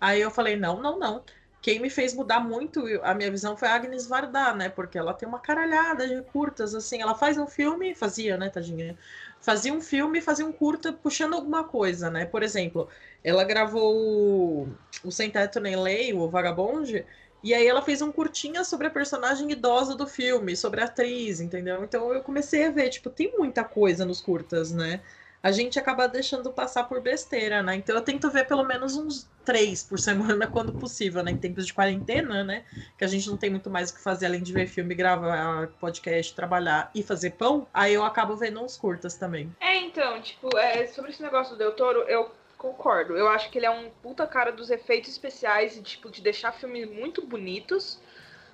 Aí 0.00 0.20
eu 0.20 0.30
falei, 0.30 0.56
não, 0.56 0.80
não, 0.80 0.98
não. 0.98 1.24
Quem 1.62 1.78
me 1.80 1.90
fez 1.90 2.14
mudar 2.14 2.40
muito 2.40 2.82
a 3.02 3.14
minha 3.14 3.30
visão 3.30 3.56
foi 3.56 3.68
a 3.68 3.74
Agnes 3.74 4.06
Varda, 4.06 4.54
né? 4.54 4.68
Porque 4.68 4.96
ela 4.98 5.12
tem 5.14 5.28
uma 5.28 5.38
caralhada 5.40 6.06
de 6.08 6.22
curtas, 6.22 6.74
assim. 6.74 7.00
Ela 7.02 7.14
faz 7.14 7.36
um 7.38 7.46
filme, 7.46 7.94
fazia, 7.94 8.36
né, 8.36 8.48
tadinha? 8.48 8.96
fazia 9.40 9.72
um 9.72 9.80
filme, 9.80 10.20
fazia 10.20 10.46
um 10.46 10.52
curta 10.52 10.92
puxando 10.92 11.34
alguma 11.34 11.64
coisa, 11.64 12.10
né? 12.10 12.26
Por 12.26 12.42
exemplo, 12.42 12.88
ela 13.24 13.44
gravou 13.44 13.96
o, 13.96 14.68
o 15.04 15.10
Sem 15.10 15.30
Teto 15.30 15.60
Nem 15.60 15.76
Lei, 15.76 16.12
o 16.12 16.28
Vagabonde, 16.28 17.04
e 17.42 17.54
aí 17.54 17.66
ela 17.66 17.80
fez 17.82 18.02
um 18.02 18.12
curtinha 18.12 18.64
sobre 18.64 18.86
a 18.86 18.90
personagem 18.90 19.50
idosa 19.50 19.96
do 19.96 20.06
filme, 20.06 20.54
sobre 20.56 20.82
a 20.82 20.84
atriz, 20.84 21.40
entendeu? 21.40 21.82
Então 21.82 22.12
eu 22.12 22.22
comecei 22.22 22.66
a 22.66 22.70
ver, 22.70 22.90
tipo, 22.90 23.08
tem 23.08 23.32
muita 23.36 23.64
coisa 23.64 24.04
nos 24.04 24.20
curtas, 24.20 24.70
né? 24.72 25.00
A 25.42 25.50
gente 25.50 25.78
acaba 25.78 26.06
deixando 26.06 26.52
passar 26.52 26.84
por 26.84 27.00
besteira, 27.00 27.62
né? 27.62 27.76
Então 27.76 27.94
eu 27.94 28.02
tento 28.02 28.30
ver 28.30 28.46
pelo 28.46 28.64
menos 28.64 28.96
uns 28.96 29.28
três 29.44 29.82
por 29.82 29.98
semana 29.98 30.46
quando 30.48 30.72
possível, 30.72 31.22
né? 31.22 31.30
Em 31.30 31.36
tempos 31.36 31.66
de 31.66 31.72
quarentena, 31.72 32.44
né? 32.44 32.64
Que 32.98 33.04
a 33.04 33.08
gente 33.08 33.28
não 33.28 33.36
tem 33.36 33.50
muito 33.50 33.70
mais 33.70 33.90
o 33.90 33.94
que 33.94 34.00
fazer 34.00 34.26
além 34.26 34.42
de 34.42 34.52
ver 34.52 34.66
filme, 34.66 34.94
gravar 34.94 35.68
podcast, 35.80 36.34
trabalhar 36.34 36.90
e 36.94 37.02
fazer 37.02 37.30
pão. 37.30 37.66
Aí 37.72 37.94
eu 37.94 38.04
acabo 38.04 38.36
vendo 38.36 38.62
uns 38.62 38.76
curtas 38.76 39.16
também. 39.16 39.54
É, 39.60 39.76
então, 39.76 40.20
tipo, 40.20 40.56
é, 40.58 40.86
sobre 40.86 41.10
esse 41.10 41.22
negócio 41.22 41.54
do 41.54 41.58
Del 41.58 41.72
Toro, 41.72 42.00
eu 42.00 42.30
concordo. 42.58 43.16
Eu 43.16 43.26
acho 43.28 43.50
que 43.50 43.58
ele 43.58 43.66
é 43.66 43.70
um 43.70 43.90
puta 44.02 44.26
cara 44.26 44.52
dos 44.52 44.70
efeitos 44.70 45.10
especiais 45.10 45.76
e, 45.76 45.82
tipo, 45.82 46.10
de 46.10 46.20
deixar 46.20 46.52
filmes 46.52 46.88
muito 46.90 47.26
bonitos. 47.26 47.98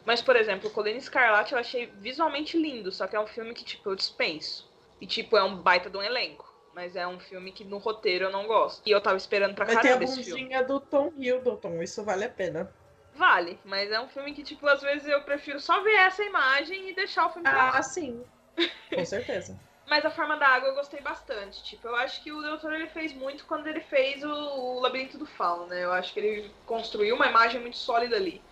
Mas, 0.05 0.23
por 0.23 0.37
exemplo, 0.37 0.71
Colina 0.71 0.99
Escarlate 0.99 1.53
eu 1.53 1.59
achei 1.59 1.93
visualmente 1.99 2.57
lindo, 2.57 2.93
só 2.93 3.09
que 3.09 3.17
é 3.17 3.21
um 3.21 3.27
filme 3.27 3.53
que, 3.53 3.65
tipo, 3.65 3.91
eu 3.91 3.97
dispenso. 3.97 4.71
E, 5.01 5.07
tipo, 5.07 5.37
é 5.37 5.43
um 5.43 5.57
baita 5.57 5.91
de 5.91 5.97
um 5.97 6.03
elenco. 6.03 6.46
Mas 6.77 6.95
é 6.95 7.07
um 7.07 7.19
filme 7.19 7.53
que 7.53 7.65
no 7.65 7.79
roteiro 7.79 8.27
eu 8.27 8.31
não 8.31 8.47
gosto. 8.47 8.87
E 8.87 8.91
eu 8.91 9.01
tava 9.01 9.17
esperando 9.17 9.55
pra 9.55 9.65
mas 9.65 9.77
caramba 9.77 10.05
esse 10.05 10.23
filme. 10.23 10.49
Tem 10.49 10.55
a 10.59 10.61
do 10.61 10.79
Tom 10.79 11.11
Hiddleston, 11.17 11.83
isso 11.83 12.05
vale 12.05 12.27
a 12.27 12.29
pena. 12.29 12.71
Vale, 13.15 13.59
mas 13.65 13.91
é 13.91 13.99
um 13.99 14.09
filme 14.09 14.35
que, 14.35 14.43
tipo, 14.43 14.67
às 14.69 14.83
vezes 14.83 15.09
eu 15.09 15.23
prefiro 15.23 15.59
só 15.59 15.83
ver 15.83 15.95
essa 15.95 16.23
imagem 16.23 16.91
e 16.91 16.95
deixar 16.95 17.25
o 17.25 17.31
filme 17.31 17.49
Ah, 17.49 17.83
sim. 17.83 18.23
Com 18.95 19.03
certeza. 19.07 19.59
Mas 19.89 20.05
a 20.05 20.11
forma 20.11 20.37
da 20.37 20.49
água 20.49 20.69
eu 20.69 20.75
gostei 20.75 21.01
bastante. 21.01 21.65
Tipo, 21.65 21.89
eu 21.89 21.97
acho 21.97 22.23
que 22.23 22.31
o 22.31 22.43
Doutor 22.43 22.75
ele 22.75 22.89
fez 22.89 23.15
muito 23.15 23.47
quando 23.47 23.69
ele 23.69 23.81
fez 23.81 24.23
o, 24.23 24.29
o 24.29 24.81
Labirinto 24.81 25.17
do 25.17 25.25
Fauno, 25.25 25.69
né? 25.69 25.83
Eu 25.83 25.93
acho 25.93 26.13
que 26.13 26.21
ele 26.21 26.51
construiu 26.67 27.15
uma 27.15 27.27
imagem 27.29 27.59
muito 27.59 27.79
sólida 27.79 28.17
ali. 28.17 28.43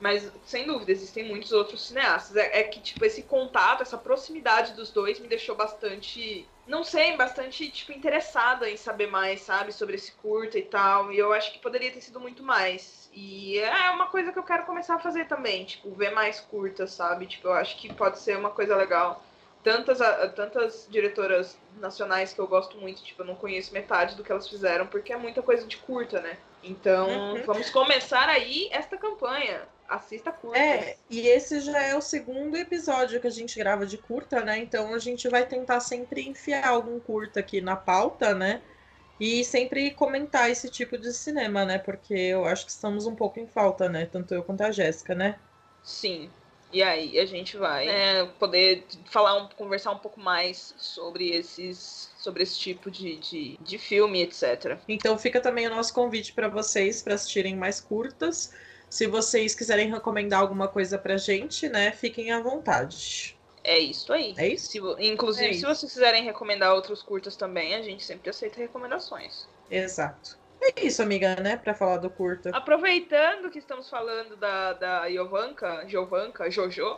Mas, 0.00 0.32
sem 0.46 0.66
dúvida, 0.66 0.92
existem 0.92 1.24
muitos 1.24 1.52
outros 1.52 1.86
cineastas. 1.88 2.36
É, 2.36 2.60
é, 2.60 2.62
que, 2.62 2.80
tipo, 2.80 3.04
esse 3.04 3.22
contato, 3.24 3.82
essa 3.82 3.98
proximidade 3.98 4.72
dos 4.72 4.90
dois 4.90 5.18
me 5.20 5.28
deixou 5.28 5.54
bastante. 5.54 6.48
Não 6.66 6.82
sei, 6.82 7.16
bastante, 7.16 7.70
tipo, 7.70 7.92
interessada 7.92 8.68
em 8.68 8.76
saber 8.76 9.06
mais, 9.06 9.42
sabe, 9.42 9.72
sobre 9.72 9.94
esse 9.94 10.10
curta 10.12 10.58
e 10.58 10.62
tal. 10.62 11.12
E 11.12 11.18
eu 11.18 11.32
acho 11.32 11.52
que 11.52 11.60
poderia 11.60 11.92
ter 11.92 12.00
sido 12.00 12.18
muito 12.18 12.42
mais. 12.42 13.08
E 13.12 13.58
é 13.58 13.90
uma 13.90 14.06
coisa 14.06 14.32
que 14.32 14.38
eu 14.38 14.42
quero 14.42 14.64
começar 14.64 14.96
a 14.96 14.98
fazer 14.98 15.26
também, 15.26 15.64
tipo, 15.64 15.90
ver 15.92 16.10
mais 16.10 16.40
curtas, 16.40 16.90
sabe? 16.90 17.26
Tipo, 17.26 17.48
eu 17.48 17.52
acho 17.52 17.76
que 17.76 17.92
pode 17.94 18.18
ser 18.18 18.36
uma 18.36 18.50
coisa 18.50 18.74
legal. 18.74 19.22
Tantas, 19.62 19.98
tantas 20.34 20.86
diretoras 20.90 21.58
nacionais 21.78 22.32
que 22.32 22.40
eu 22.40 22.46
gosto 22.46 22.76
muito, 22.78 23.02
tipo, 23.02 23.22
eu 23.22 23.26
não 23.26 23.34
conheço 23.34 23.72
metade 23.72 24.14
do 24.14 24.22
que 24.22 24.30
elas 24.30 24.48
fizeram, 24.48 24.86
porque 24.86 25.12
é 25.12 25.16
muita 25.16 25.42
coisa 25.42 25.66
de 25.66 25.76
curta, 25.76 26.20
né? 26.20 26.36
Então, 26.62 27.08
uhum. 27.08 27.42
vamos 27.44 27.70
começar 27.70 28.28
aí 28.28 28.68
esta 28.72 28.96
campanha 28.96 29.62
assista 29.88 30.32
curta. 30.32 30.58
É, 30.58 30.96
e 31.08 31.26
esse 31.28 31.60
já 31.60 31.80
é 31.82 31.96
o 31.96 32.00
segundo 32.00 32.56
episódio 32.56 33.20
que 33.20 33.26
a 33.26 33.30
gente 33.30 33.58
grava 33.58 33.86
de 33.86 33.98
curta, 33.98 34.42
né? 34.42 34.58
Então 34.58 34.94
a 34.94 34.98
gente 34.98 35.28
vai 35.28 35.46
tentar 35.46 35.80
sempre 35.80 36.28
enfiar 36.28 36.68
algum 36.68 36.98
curta 37.00 37.40
aqui 37.40 37.60
na 37.60 37.76
pauta, 37.76 38.34
né? 38.34 38.62
E 39.18 39.42
sempre 39.44 39.90
comentar 39.92 40.50
esse 40.50 40.68
tipo 40.68 40.98
de 40.98 41.12
cinema, 41.12 41.64
né? 41.64 41.78
Porque 41.78 42.14
eu 42.14 42.44
acho 42.44 42.66
que 42.66 42.70
estamos 42.70 43.06
um 43.06 43.14
pouco 43.14 43.40
em 43.40 43.46
falta, 43.46 43.88
né? 43.88 44.06
Tanto 44.06 44.34
eu 44.34 44.42
quanto 44.42 44.62
a 44.62 44.70
Jéssica, 44.70 45.14
né? 45.14 45.38
Sim. 45.82 46.30
E 46.72 46.82
aí 46.82 47.18
a 47.18 47.24
gente 47.24 47.56
vai 47.56 47.86
né, 47.86 48.26
poder 48.38 48.84
falar, 49.06 49.36
um, 49.36 49.48
conversar 49.48 49.92
um 49.92 49.98
pouco 49.98 50.20
mais 50.20 50.74
sobre 50.76 51.30
esses 51.30 52.10
sobre 52.18 52.42
esse 52.42 52.58
tipo 52.58 52.90
de, 52.90 53.16
de, 53.16 53.56
de 53.60 53.78
filme, 53.78 54.20
etc. 54.20 54.78
Então 54.88 55.16
fica 55.16 55.40
também 55.40 55.66
o 55.66 55.70
nosso 55.70 55.94
convite 55.94 56.32
para 56.32 56.48
vocês 56.48 57.02
para 57.02 57.14
assistirem 57.14 57.56
mais 57.56 57.80
curtas. 57.80 58.52
Se 58.96 59.06
vocês 59.06 59.54
quiserem 59.54 59.90
recomendar 59.90 60.40
alguma 60.40 60.68
coisa 60.68 60.96
pra 60.96 61.18
gente, 61.18 61.68
né, 61.68 61.92
fiquem 61.92 62.32
à 62.32 62.40
vontade. 62.40 63.38
É 63.62 63.78
isso 63.78 64.10
aí. 64.10 64.34
É 64.38 64.48
isso? 64.48 64.70
Se, 64.70 64.78
inclusive, 64.98 65.50
é 65.50 65.52
se 65.52 65.66
vocês 65.66 65.92
quiserem 65.92 66.24
recomendar 66.24 66.72
outros 66.72 67.02
curtas 67.02 67.36
também, 67.36 67.74
a 67.74 67.82
gente 67.82 68.02
sempre 68.02 68.30
aceita 68.30 68.58
recomendações. 68.58 69.46
Exato. 69.70 70.38
É 70.62 70.82
isso, 70.82 71.02
amiga, 71.02 71.36
né? 71.36 71.58
Pra 71.58 71.74
falar 71.74 71.98
do 71.98 72.08
curta. 72.08 72.48
Aproveitando 72.56 73.50
que 73.50 73.58
estamos 73.58 73.90
falando 73.90 74.34
da, 74.34 74.72
da 74.72 75.12
Jovanka, 75.12 75.86
Jovanka, 75.86 76.50
Jojo, 76.50 76.96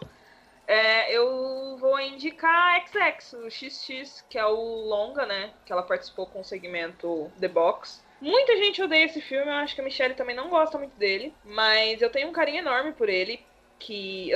é, 0.69 1.13
eu 1.13 1.77
vou 1.81 1.99
indicar 1.99 2.81
XX, 2.87 3.33
o 3.33 3.51
XX, 3.51 4.25
que 4.31 4.39
é 4.39 4.47
o 4.47 4.55
longa, 4.55 5.27
né? 5.27 5.53
Que 5.67 5.73
ela 5.73 5.83
participou 5.83 6.29
com 6.29 6.43
o 6.43 6.45
segmento 6.45 7.29
The 7.41 7.49
Box. 7.49 8.07
Muita 8.21 8.57
gente 8.57 8.83
odeia 8.83 9.05
esse 9.05 9.21
filme, 9.21 9.47
eu 9.47 9.57
acho 9.57 9.75
que 9.75 9.81
a 9.81 9.85
Michelle 9.85 10.15
também 10.15 10.35
não 10.35 10.49
gosta 10.49 10.77
muito 10.77 10.97
dele, 10.97 11.33
mas 11.45 12.03
eu 12.03 12.11
tenho 12.11 12.29
um 12.29 12.33
carinho 12.33 12.59
enorme 12.59 12.93
por 12.93 13.09
ele, 13.09 13.41
que 13.79 14.33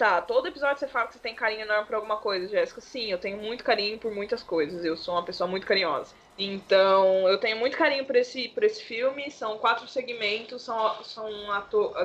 Tá, 0.00 0.18
todo 0.22 0.48
episódio 0.48 0.78
você 0.78 0.88
fala 0.88 1.08
que 1.08 1.12
você 1.12 1.18
tem 1.18 1.34
carinho 1.34 1.60
enorme 1.60 1.84
por 1.84 1.94
alguma 1.94 2.16
coisa, 2.16 2.48
Jéssica. 2.48 2.80
Sim, 2.80 3.12
eu 3.12 3.18
tenho 3.18 3.36
muito 3.36 3.62
carinho 3.62 3.98
por 3.98 4.10
muitas 4.10 4.42
coisas. 4.42 4.82
Eu 4.82 4.96
sou 4.96 5.14
uma 5.14 5.22
pessoa 5.22 5.46
muito 5.46 5.66
carinhosa. 5.66 6.14
Então, 6.38 7.28
eu 7.28 7.36
tenho 7.36 7.58
muito 7.58 7.76
carinho 7.76 8.06
por 8.06 8.16
esse, 8.16 8.48
por 8.48 8.64
esse 8.64 8.82
filme. 8.82 9.30
São 9.30 9.58
quatro 9.58 9.86
segmentos, 9.86 10.62
são, 10.62 11.04
são, 11.04 11.28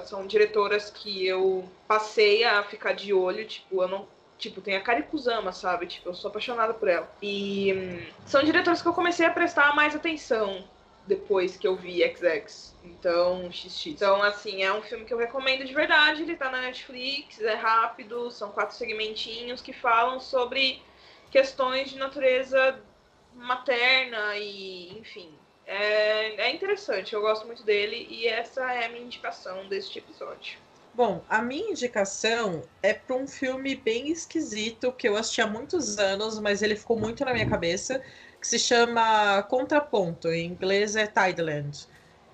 são 0.02 0.28
diretoras 0.28 0.90
que 0.90 1.26
eu 1.26 1.64
passei 1.88 2.44
a 2.44 2.64
ficar 2.64 2.92
de 2.92 3.14
olho. 3.14 3.48
Tipo, 3.48 3.82
eu 3.82 3.88
não. 3.88 4.06
Tipo, 4.38 4.60
tem 4.60 4.76
a 4.76 4.82
Kari 4.82 5.04
Kusama, 5.04 5.54
sabe? 5.54 5.88
Tipo, 5.88 6.10
eu 6.10 6.14
sou 6.14 6.28
apaixonada 6.28 6.74
por 6.74 6.90
ela. 6.90 7.10
E 7.22 7.74
hum, 7.74 8.12
são 8.26 8.44
diretoras 8.44 8.82
que 8.82 8.88
eu 8.90 8.94
comecei 8.94 9.26
a 9.26 9.32
prestar 9.32 9.74
mais 9.74 9.96
atenção 9.96 10.66
depois 11.08 11.56
que 11.56 11.68
eu 11.68 11.76
vi 11.76 12.02
XX. 12.02 12.74
Então, 12.84 13.52
XX. 13.52 13.88
Então, 13.88 14.22
assim, 14.24 14.64
é 14.64 14.74
um 14.74 14.82
filme 14.82 15.06
que 15.06 15.14
eu 15.14 15.18
recomendo 15.18 15.66
de 15.66 15.74
verdade. 15.74 16.24
Ele 16.24 16.36
tá 16.36 16.50
na 16.50 16.62
Netflix, 16.62 17.40
é 17.42 17.54
rápido, 17.54 18.32
são 18.32 18.52
quatro 18.52 18.76
segmentinhos 18.76 19.62
que 19.62 19.74
falam 19.74 20.20
sobre 20.20 20.82
questões 21.30 21.90
de 21.90 21.98
natureza 21.98 22.80
materna 23.34 24.38
e, 24.38 24.98
enfim. 24.98 25.30
É, 25.68 26.42
é 26.42 26.54
interessante, 26.54 27.14
eu 27.14 27.22
gosto 27.22 27.46
muito 27.48 27.64
dele 27.64 28.08
e 28.10 28.28
essa 28.28 28.72
é 28.72 28.86
a 28.86 28.90
minha 28.90 29.04
indicação 29.04 29.68
deste 29.68 29.98
episódio. 29.98 30.60
Bom, 30.94 31.26
a 31.28 31.42
minha 31.42 31.72
indicação 31.72 32.64
é 32.82 32.94
para 32.94 33.16
um 33.18 33.28
filme 33.28 33.76
bem 33.76 34.10
esquisito 34.10 34.94
que 34.94 35.10
eu 35.10 35.18
assisti 35.18 35.42
há 35.42 35.48
muitos 35.48 35.98
anos, 35.98 36.40
mas 36.40 36.62
ele 36.62 36.76
ficou 36.76 36.98
muito 36.98 37.26
na 37.26 37.34
minha 37.34 37.46
cabeça 37.46 38.02
que 38.46 38.50
se 38.50 38.60
chama 38.60 39.42
Contraponto, 39.50 40.32
em 40.32 40.46
inglês 40.46 40.96
é 40.96 41.08
Tideland. 41.08 41.88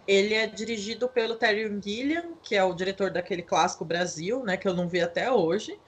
Ele 0.05 0.33
é 0.33 0.45
dirigido 0.45 1.07
pelo 1.07 1.35
Terry 1.35 1.71
Gilliam, 1.81 2.33
que 2.43 2.53
é 2.53 2.61
o 2.61 2.73
diretor 2.73 3.09
daquele 3.09 3.41
clássico 3.41 3.85
Brasil, 3.85 4.43
né, 4.43 4.57
que 4.57 4.67
eu 4.67 4.73
não 4.73 4.89
vi 4.89 4.99
até 4.99 5.31
hoje. 5.31 5.79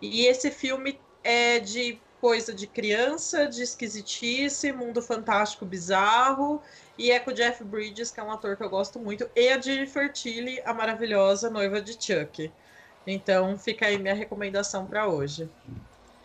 E 0.00 0.26
esse 0.26 0.52
filme 0.52 1.00
é 1.24 1.58
de 1.58 2.00
coisa 2.20 2.54
de 2.54 2.68
criança, 2.68 3.48
de 3.48 3.62
esquisitice, 3.62 4.70
mundo 4.70 5.02
fantástico 5.02 5.66
bizarro, 5.66 6.62
e 6.96 7.10
é 7.10 7.18
com 7.18 7.32
o 7.32 7.34
Jeff 7.34 7.64
Bridges, 7.64 8.12
que 8.12 8.20
é 8.20 8.22
um 8.22 8.30
ator 8.30 8.56
que 8.56 8.62
eu 8.62 8.70
gosto 8.70 9.00
muito, 9.00 9.28
e 9.34 9.48
a 9.48 9.60
Jennifer 9.60 10.12
Tilly, 10.12 10.62
a 10.64 10.72
maravilhosa 10.72 11.50
noiva 11.50 11.80
de 11.80 11.94
Chuck. 11.94 12.52
Então 13.04 13.58
fica 13.58 13.86
aí 13.86 13.98
minha 13.98 14.14
recomendação 14.14 14.86
para 14.86 15.08
hoje. 15.08 15.50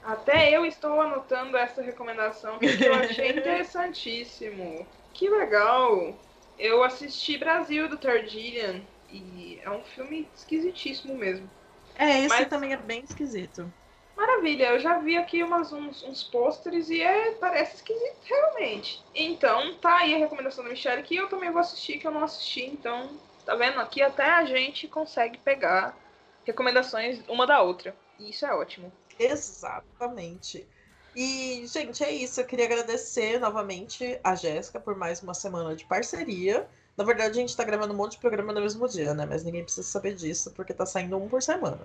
Até 0.08 0.56
eu 0.56 0.66
estou 0.66 1.02
anotando 1.02 1.58
essa 1.58 1.82
recomendação 1.82 2.58
porque 2.58 2.86
eu 2.86 2.94
achei 2.94 3.32
interessantíssimo. 3.32 4.88
Que 5.14 5.30
legal! 5.30 6.16
Eu 6.58 6.82
assisti 6.82 7.38
Brasil 7.38 7.90
do 7.90 7.98
Targillian 7.98 8.82
e 9.12 9.60
é 9.62 9.70
um 9.70 9.84
filme 9.84 10.26
esquisitíssimo 10.34 11.14
mesmo. 11.14 11.50
É, 11.98 12.20
esse 12.20 12.30
Mas... 12.30 12.48
também 12.48 12.72
é 12.72 12.78
bem 12.78 13.04
esquisito. 13.04 13.70
Maravilha, 14.16 14.68
eu 14.68 14.80
já 14.80 14.98
vi 14.98 15.18
aqui 15.18 15.44
umas, 15.44 15.74
uns, 15.74 16.02
uns 16.04 16.24
pôsteres 16.24 16.90
e 16.90 17.02
é, 17.02 17.32
parece 17.34 17.76
esquisito 17.76 18.18
realmente. 18.24 19.04
Então, 19.14 19.76
tá 19.76 19.98
aí 19.98 20.16
a 20.16 20.20
recomendação 20.20 20.64
da 20.64 20.70
Michelle 20.70 21.04
que 21.04 21.18
eu 21.18 21.28
também 21.28 21.52
vou 21.52 21.60
assistir, 21.60 22.00
que 22.00 22.08
eu 22.08 22.12
não 22.12 22.24
assisti. 22.24 22.66
Então, 22.66 23.10
tá 23.46 23.56
vendo? 23.56 23.78
Aqui 23.82 24.02
até 24.02 24.24
a 24.24 24.46
gente 24.46 24.88
consegue 24.88 25.38
pegar 25.38 25.98
recomendações 26.46 27.22
uma 27.28 27.46
da 27.46 27.62
outra. 27.62 27.94
E 28.18 28.30
isso 28.30 28.46
é 28.46 28.54
ótimo. 28.54 28.90
Exatamente. 29.20 30.68
E, 31.16 31.66
gente, 31.68 32.04
é 32.04 32.12
isso. 32.12 32.40
Eu 32.40 32.46
queria 32.46 32.66
agradecer 32.66 33.40
novamente 33.40 34.20
a 34.24 34.36
Jéssica 34.36 34.80
por 34.80 34.96
mais 34.96 35.22
uma 35.22 35.34
semana 35.34 35.76
de 35.76 35.84
parceria. 35.86 36.68
Na 36.96 37.04
verdade, 37.04 37.32
a 37.38 37.42
gente 37.42 37.56
tá 37.56 37.64
gravando 37.64 37.94
um 37.94 37.98
monte 37.98 38.12
de 38.14 38.20
programa 38.20 38.54
no 38.54 38.62
mesmo 38.62 38.88
dia, 38.88 39.14
né? 39.14 39.26
Mas 39.26 39.44
ninguém 39.44 39.64
precisa 39.64 39.88
saber 39.88 40.16
disso, 40.16 40.52
porque 40.52 40.74
tá 40.74 40.86
saindo 40.86 41.18
um 41.18 41.28
por 41.28 41.42
semana. 41.42 41.80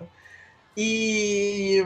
E 0.75 1.83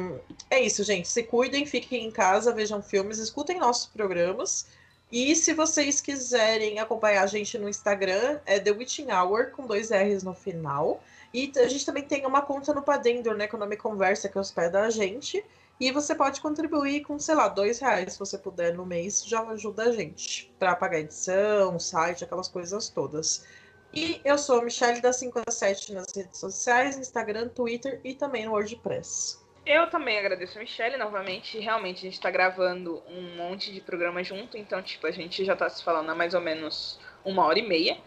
é 0.49 0.61
isso, 0.61 0.83
gente. 0.83 1.07
Se 1.07 1.23
cuidem, 1.23 1.65
fiquem 1.65 2.05
em 2.05 2.11
casa, 2.11 2.53
vejam 2.53 2.81
filmes, 2.81 3.17
escutem 3.17 3.59
nossos 3.59 3.85
programas. 3.87 4.67
E 5.11 5.35
se 5.35 5.53
vocês 5.53 6.01
quiserem 6.01 6.79
acompanhar 6.79 7.23
a 7.23 7.27
gente 7.27 7.57
no 7.57 7.69
Instagram, 7.69 8.39
é 8.45 8.59
The 8.59 8.71
Witching 8.71 9.11
Hour, 9.11 9.51
com 9.51 9.65
dois 9.65 9.89
R's 9.89 10.23
no 10.23 10.33
final. 10.33 11.01
E 11.33 11.51
a 11.57 11.67
gente 11.67 11.85
também 11.85 12.03
tem 12.03 12.25
uma 12.25 12.41
conta 12.41 12.73
no 12.73 12.81
Padendor, 12.81 13.35
né? 13.35 13.47
Que 13.47 13.55
é 13.55 13.57
o 13.57 13.59
nome 13.59 13.77
Conversa, 13.77 14.29
que 14.29 14.39
hospeda 14.39 14.81
a 14.81 14.89
gente. 14.89 15.43
E 15.79 15.91
você 15.91 16.15
pode 16.15 16.41
contribuir 16.41 17.01
com, 17.01 17.19
sei 17.19 17.35
lá, 17.35 17.47
dois 17.47 17.79
reais, 17.79 18.13
se 18.13 18.19
você 18.19 18.37
puder, 18.37 18.73
no 18.73 18.85
mês, 18.85 19.23
já 19.23 19.41
ajuda 19.43 19.83
a 19.83 19.91
gente. 19.91 20.51
Pra 20.57 20.75
pagar 20.75 20.99
edição, 20.99 21.77
site, 21.79 22.23
aquelas 22.23 22.47
coisas 22.47 22.89
todas. 22.89 23.45
E 23.93 24.19
eu 24.25 24.37
sou 24.37 24.59
a 24.59 24.63
Michelle 24.63 25.01
da 25.01 25.13
57 25.13 25.93
nas 25.93 26.07
redes 26.15 26.39
sociais, 26.39 26.97
Instagram, 26.97 27.49
Twitter 27.49 28.01
e 28.03 28.15
também 28.15 28.45
no 28.45 28.51
WordPress. 28.51 29.39
Eu 29.65 29.89
também 29.89 30.17
agradeço 30.17 30.57
a 30.57 30.61
Michelle 30.61 30.97
novamente. 30.97 31.59
Realmente, 31.59 31.99
a 31.99 32.09
gente 32.09 32.19
tá 32.19 32.31
gravando 32.31 33.03
um 33.07 33.35
monte 33.35 33.71
de 33.71 33.81
programa 33.81 34.23
junto, 34.23 34.57
então, 34.57 34.81
tipo, 34.81 35.05
a 35.05 35.11
gente 35.11 35.45
já 35.45 35.55
tá 35.55 35.69
se 35.69 35.83
falando 35.83 36.09
há 36.09 36.15
mais 36.15 36.33
ou 36.33 36.41
menos 36.41 36.99
uma 37.23 37.45
hora 37.45 37.59
e 37.59 37.67
meia 37.67 37.97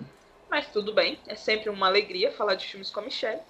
mas 0.51 0.67
tudo 0.67 0.93
bem. 0.93 1.19
É 1.27 1.35
sempre 1.35 1.71
uma 1.71 1.87
alegria 1.87 2.33
falar 2.33 2.57
de 2.57 2.67
filmes 2.67 2.91
com 2.91 3.01
a 3.01 3.05
Michelle. 3.05 3.41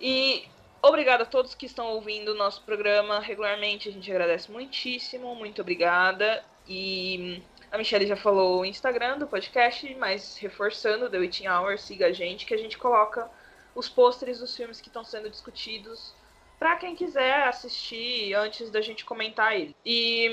E 0.00 0.48
obrigada 0.82 1.24
a 1.24 1.26
todos 1.26 1.54
que 1.54 1.66
estão 1.66 1.88
ouvindo 1.88 2.32
o 2.32 2.36
nosso 2.36 2.62
programa 2.62 3.20
regularmente. 3.20 3.88
A 3.88 3.92
gente 3.92 4.10
agradece 4.10 4.50
muitíssimo. 4.50 5.34
Muito 5.34 5.60
obrigada. 5.60 6.42
E 6.66 7.42
a 7.70 7.76
Michelle 7.76 8.06
já 8.06 8.16
falou 8.16 8.60
o 8.60 8.64
Instagram 8.64 9.18
do 9.18 9.26
podcast, 9.26 9.94
mas 9.96 10.38
reforçando, 10.38 11.10
The 11.10 11.18
Witching 11.18 11.48
Hour, 11.48 11.78
siga 11.78 12.06
a 12.06 12.12
gente, 12.12 12.46
que 12.46 12.54
a 12.54 12.58
gente 12.58 12.78
coloca 12.78 13.30
os 13.74 13.88
pôsteres 13.88 14.40
dos 14.40 14.56
filmes 14.56 14.80
que 14.80 14.88
estão 14.88 15.04
sendo 15.04 15.30
discutidos 15.30 16.14
para 16.58 16.76
quem 16.76 16.94
quiser 16.94 17.44
assistir 17.44 18.34
antes 18.34 18.70
da 18.70 18.80
gente 18.80 19.04
comentar 19.04 19.58
ele. 19.58 19.74
E 19.84 20.28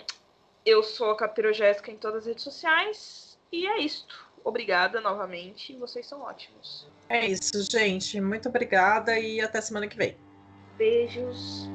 hum, 0.00 0.04
eu 0.64 0.82
sou 0.82 1.10
a 1.10 1.16
Capitero 1.16 1.52
Jéssica 1.52 1.90
em 1.90 1.96
todas 1.96 2.20
as 2.20 2.26
redes 2.26 2.44
sociais. 2.44 3.38
E 3.50 3.66
é 3.66 3.78
isto. 3.78 4.31
Obrigada 4.44 5.00
novamente, 5.00 5.76
vocês 5.76 6.06
são 6.06 6.22
ótimos. 6.22 6.86
É 7.08 7.26
isso, 7.26 7.62
gente. 7.70 8.20
Muito 8.20 8.48
obrigada 8.48 9.18
e 9.18 9.40
até 9.40 9.60
semana 9.60 9.86
que 9.86 9.96
vem. 9.96 10.16
Beijos. 10.76 11.68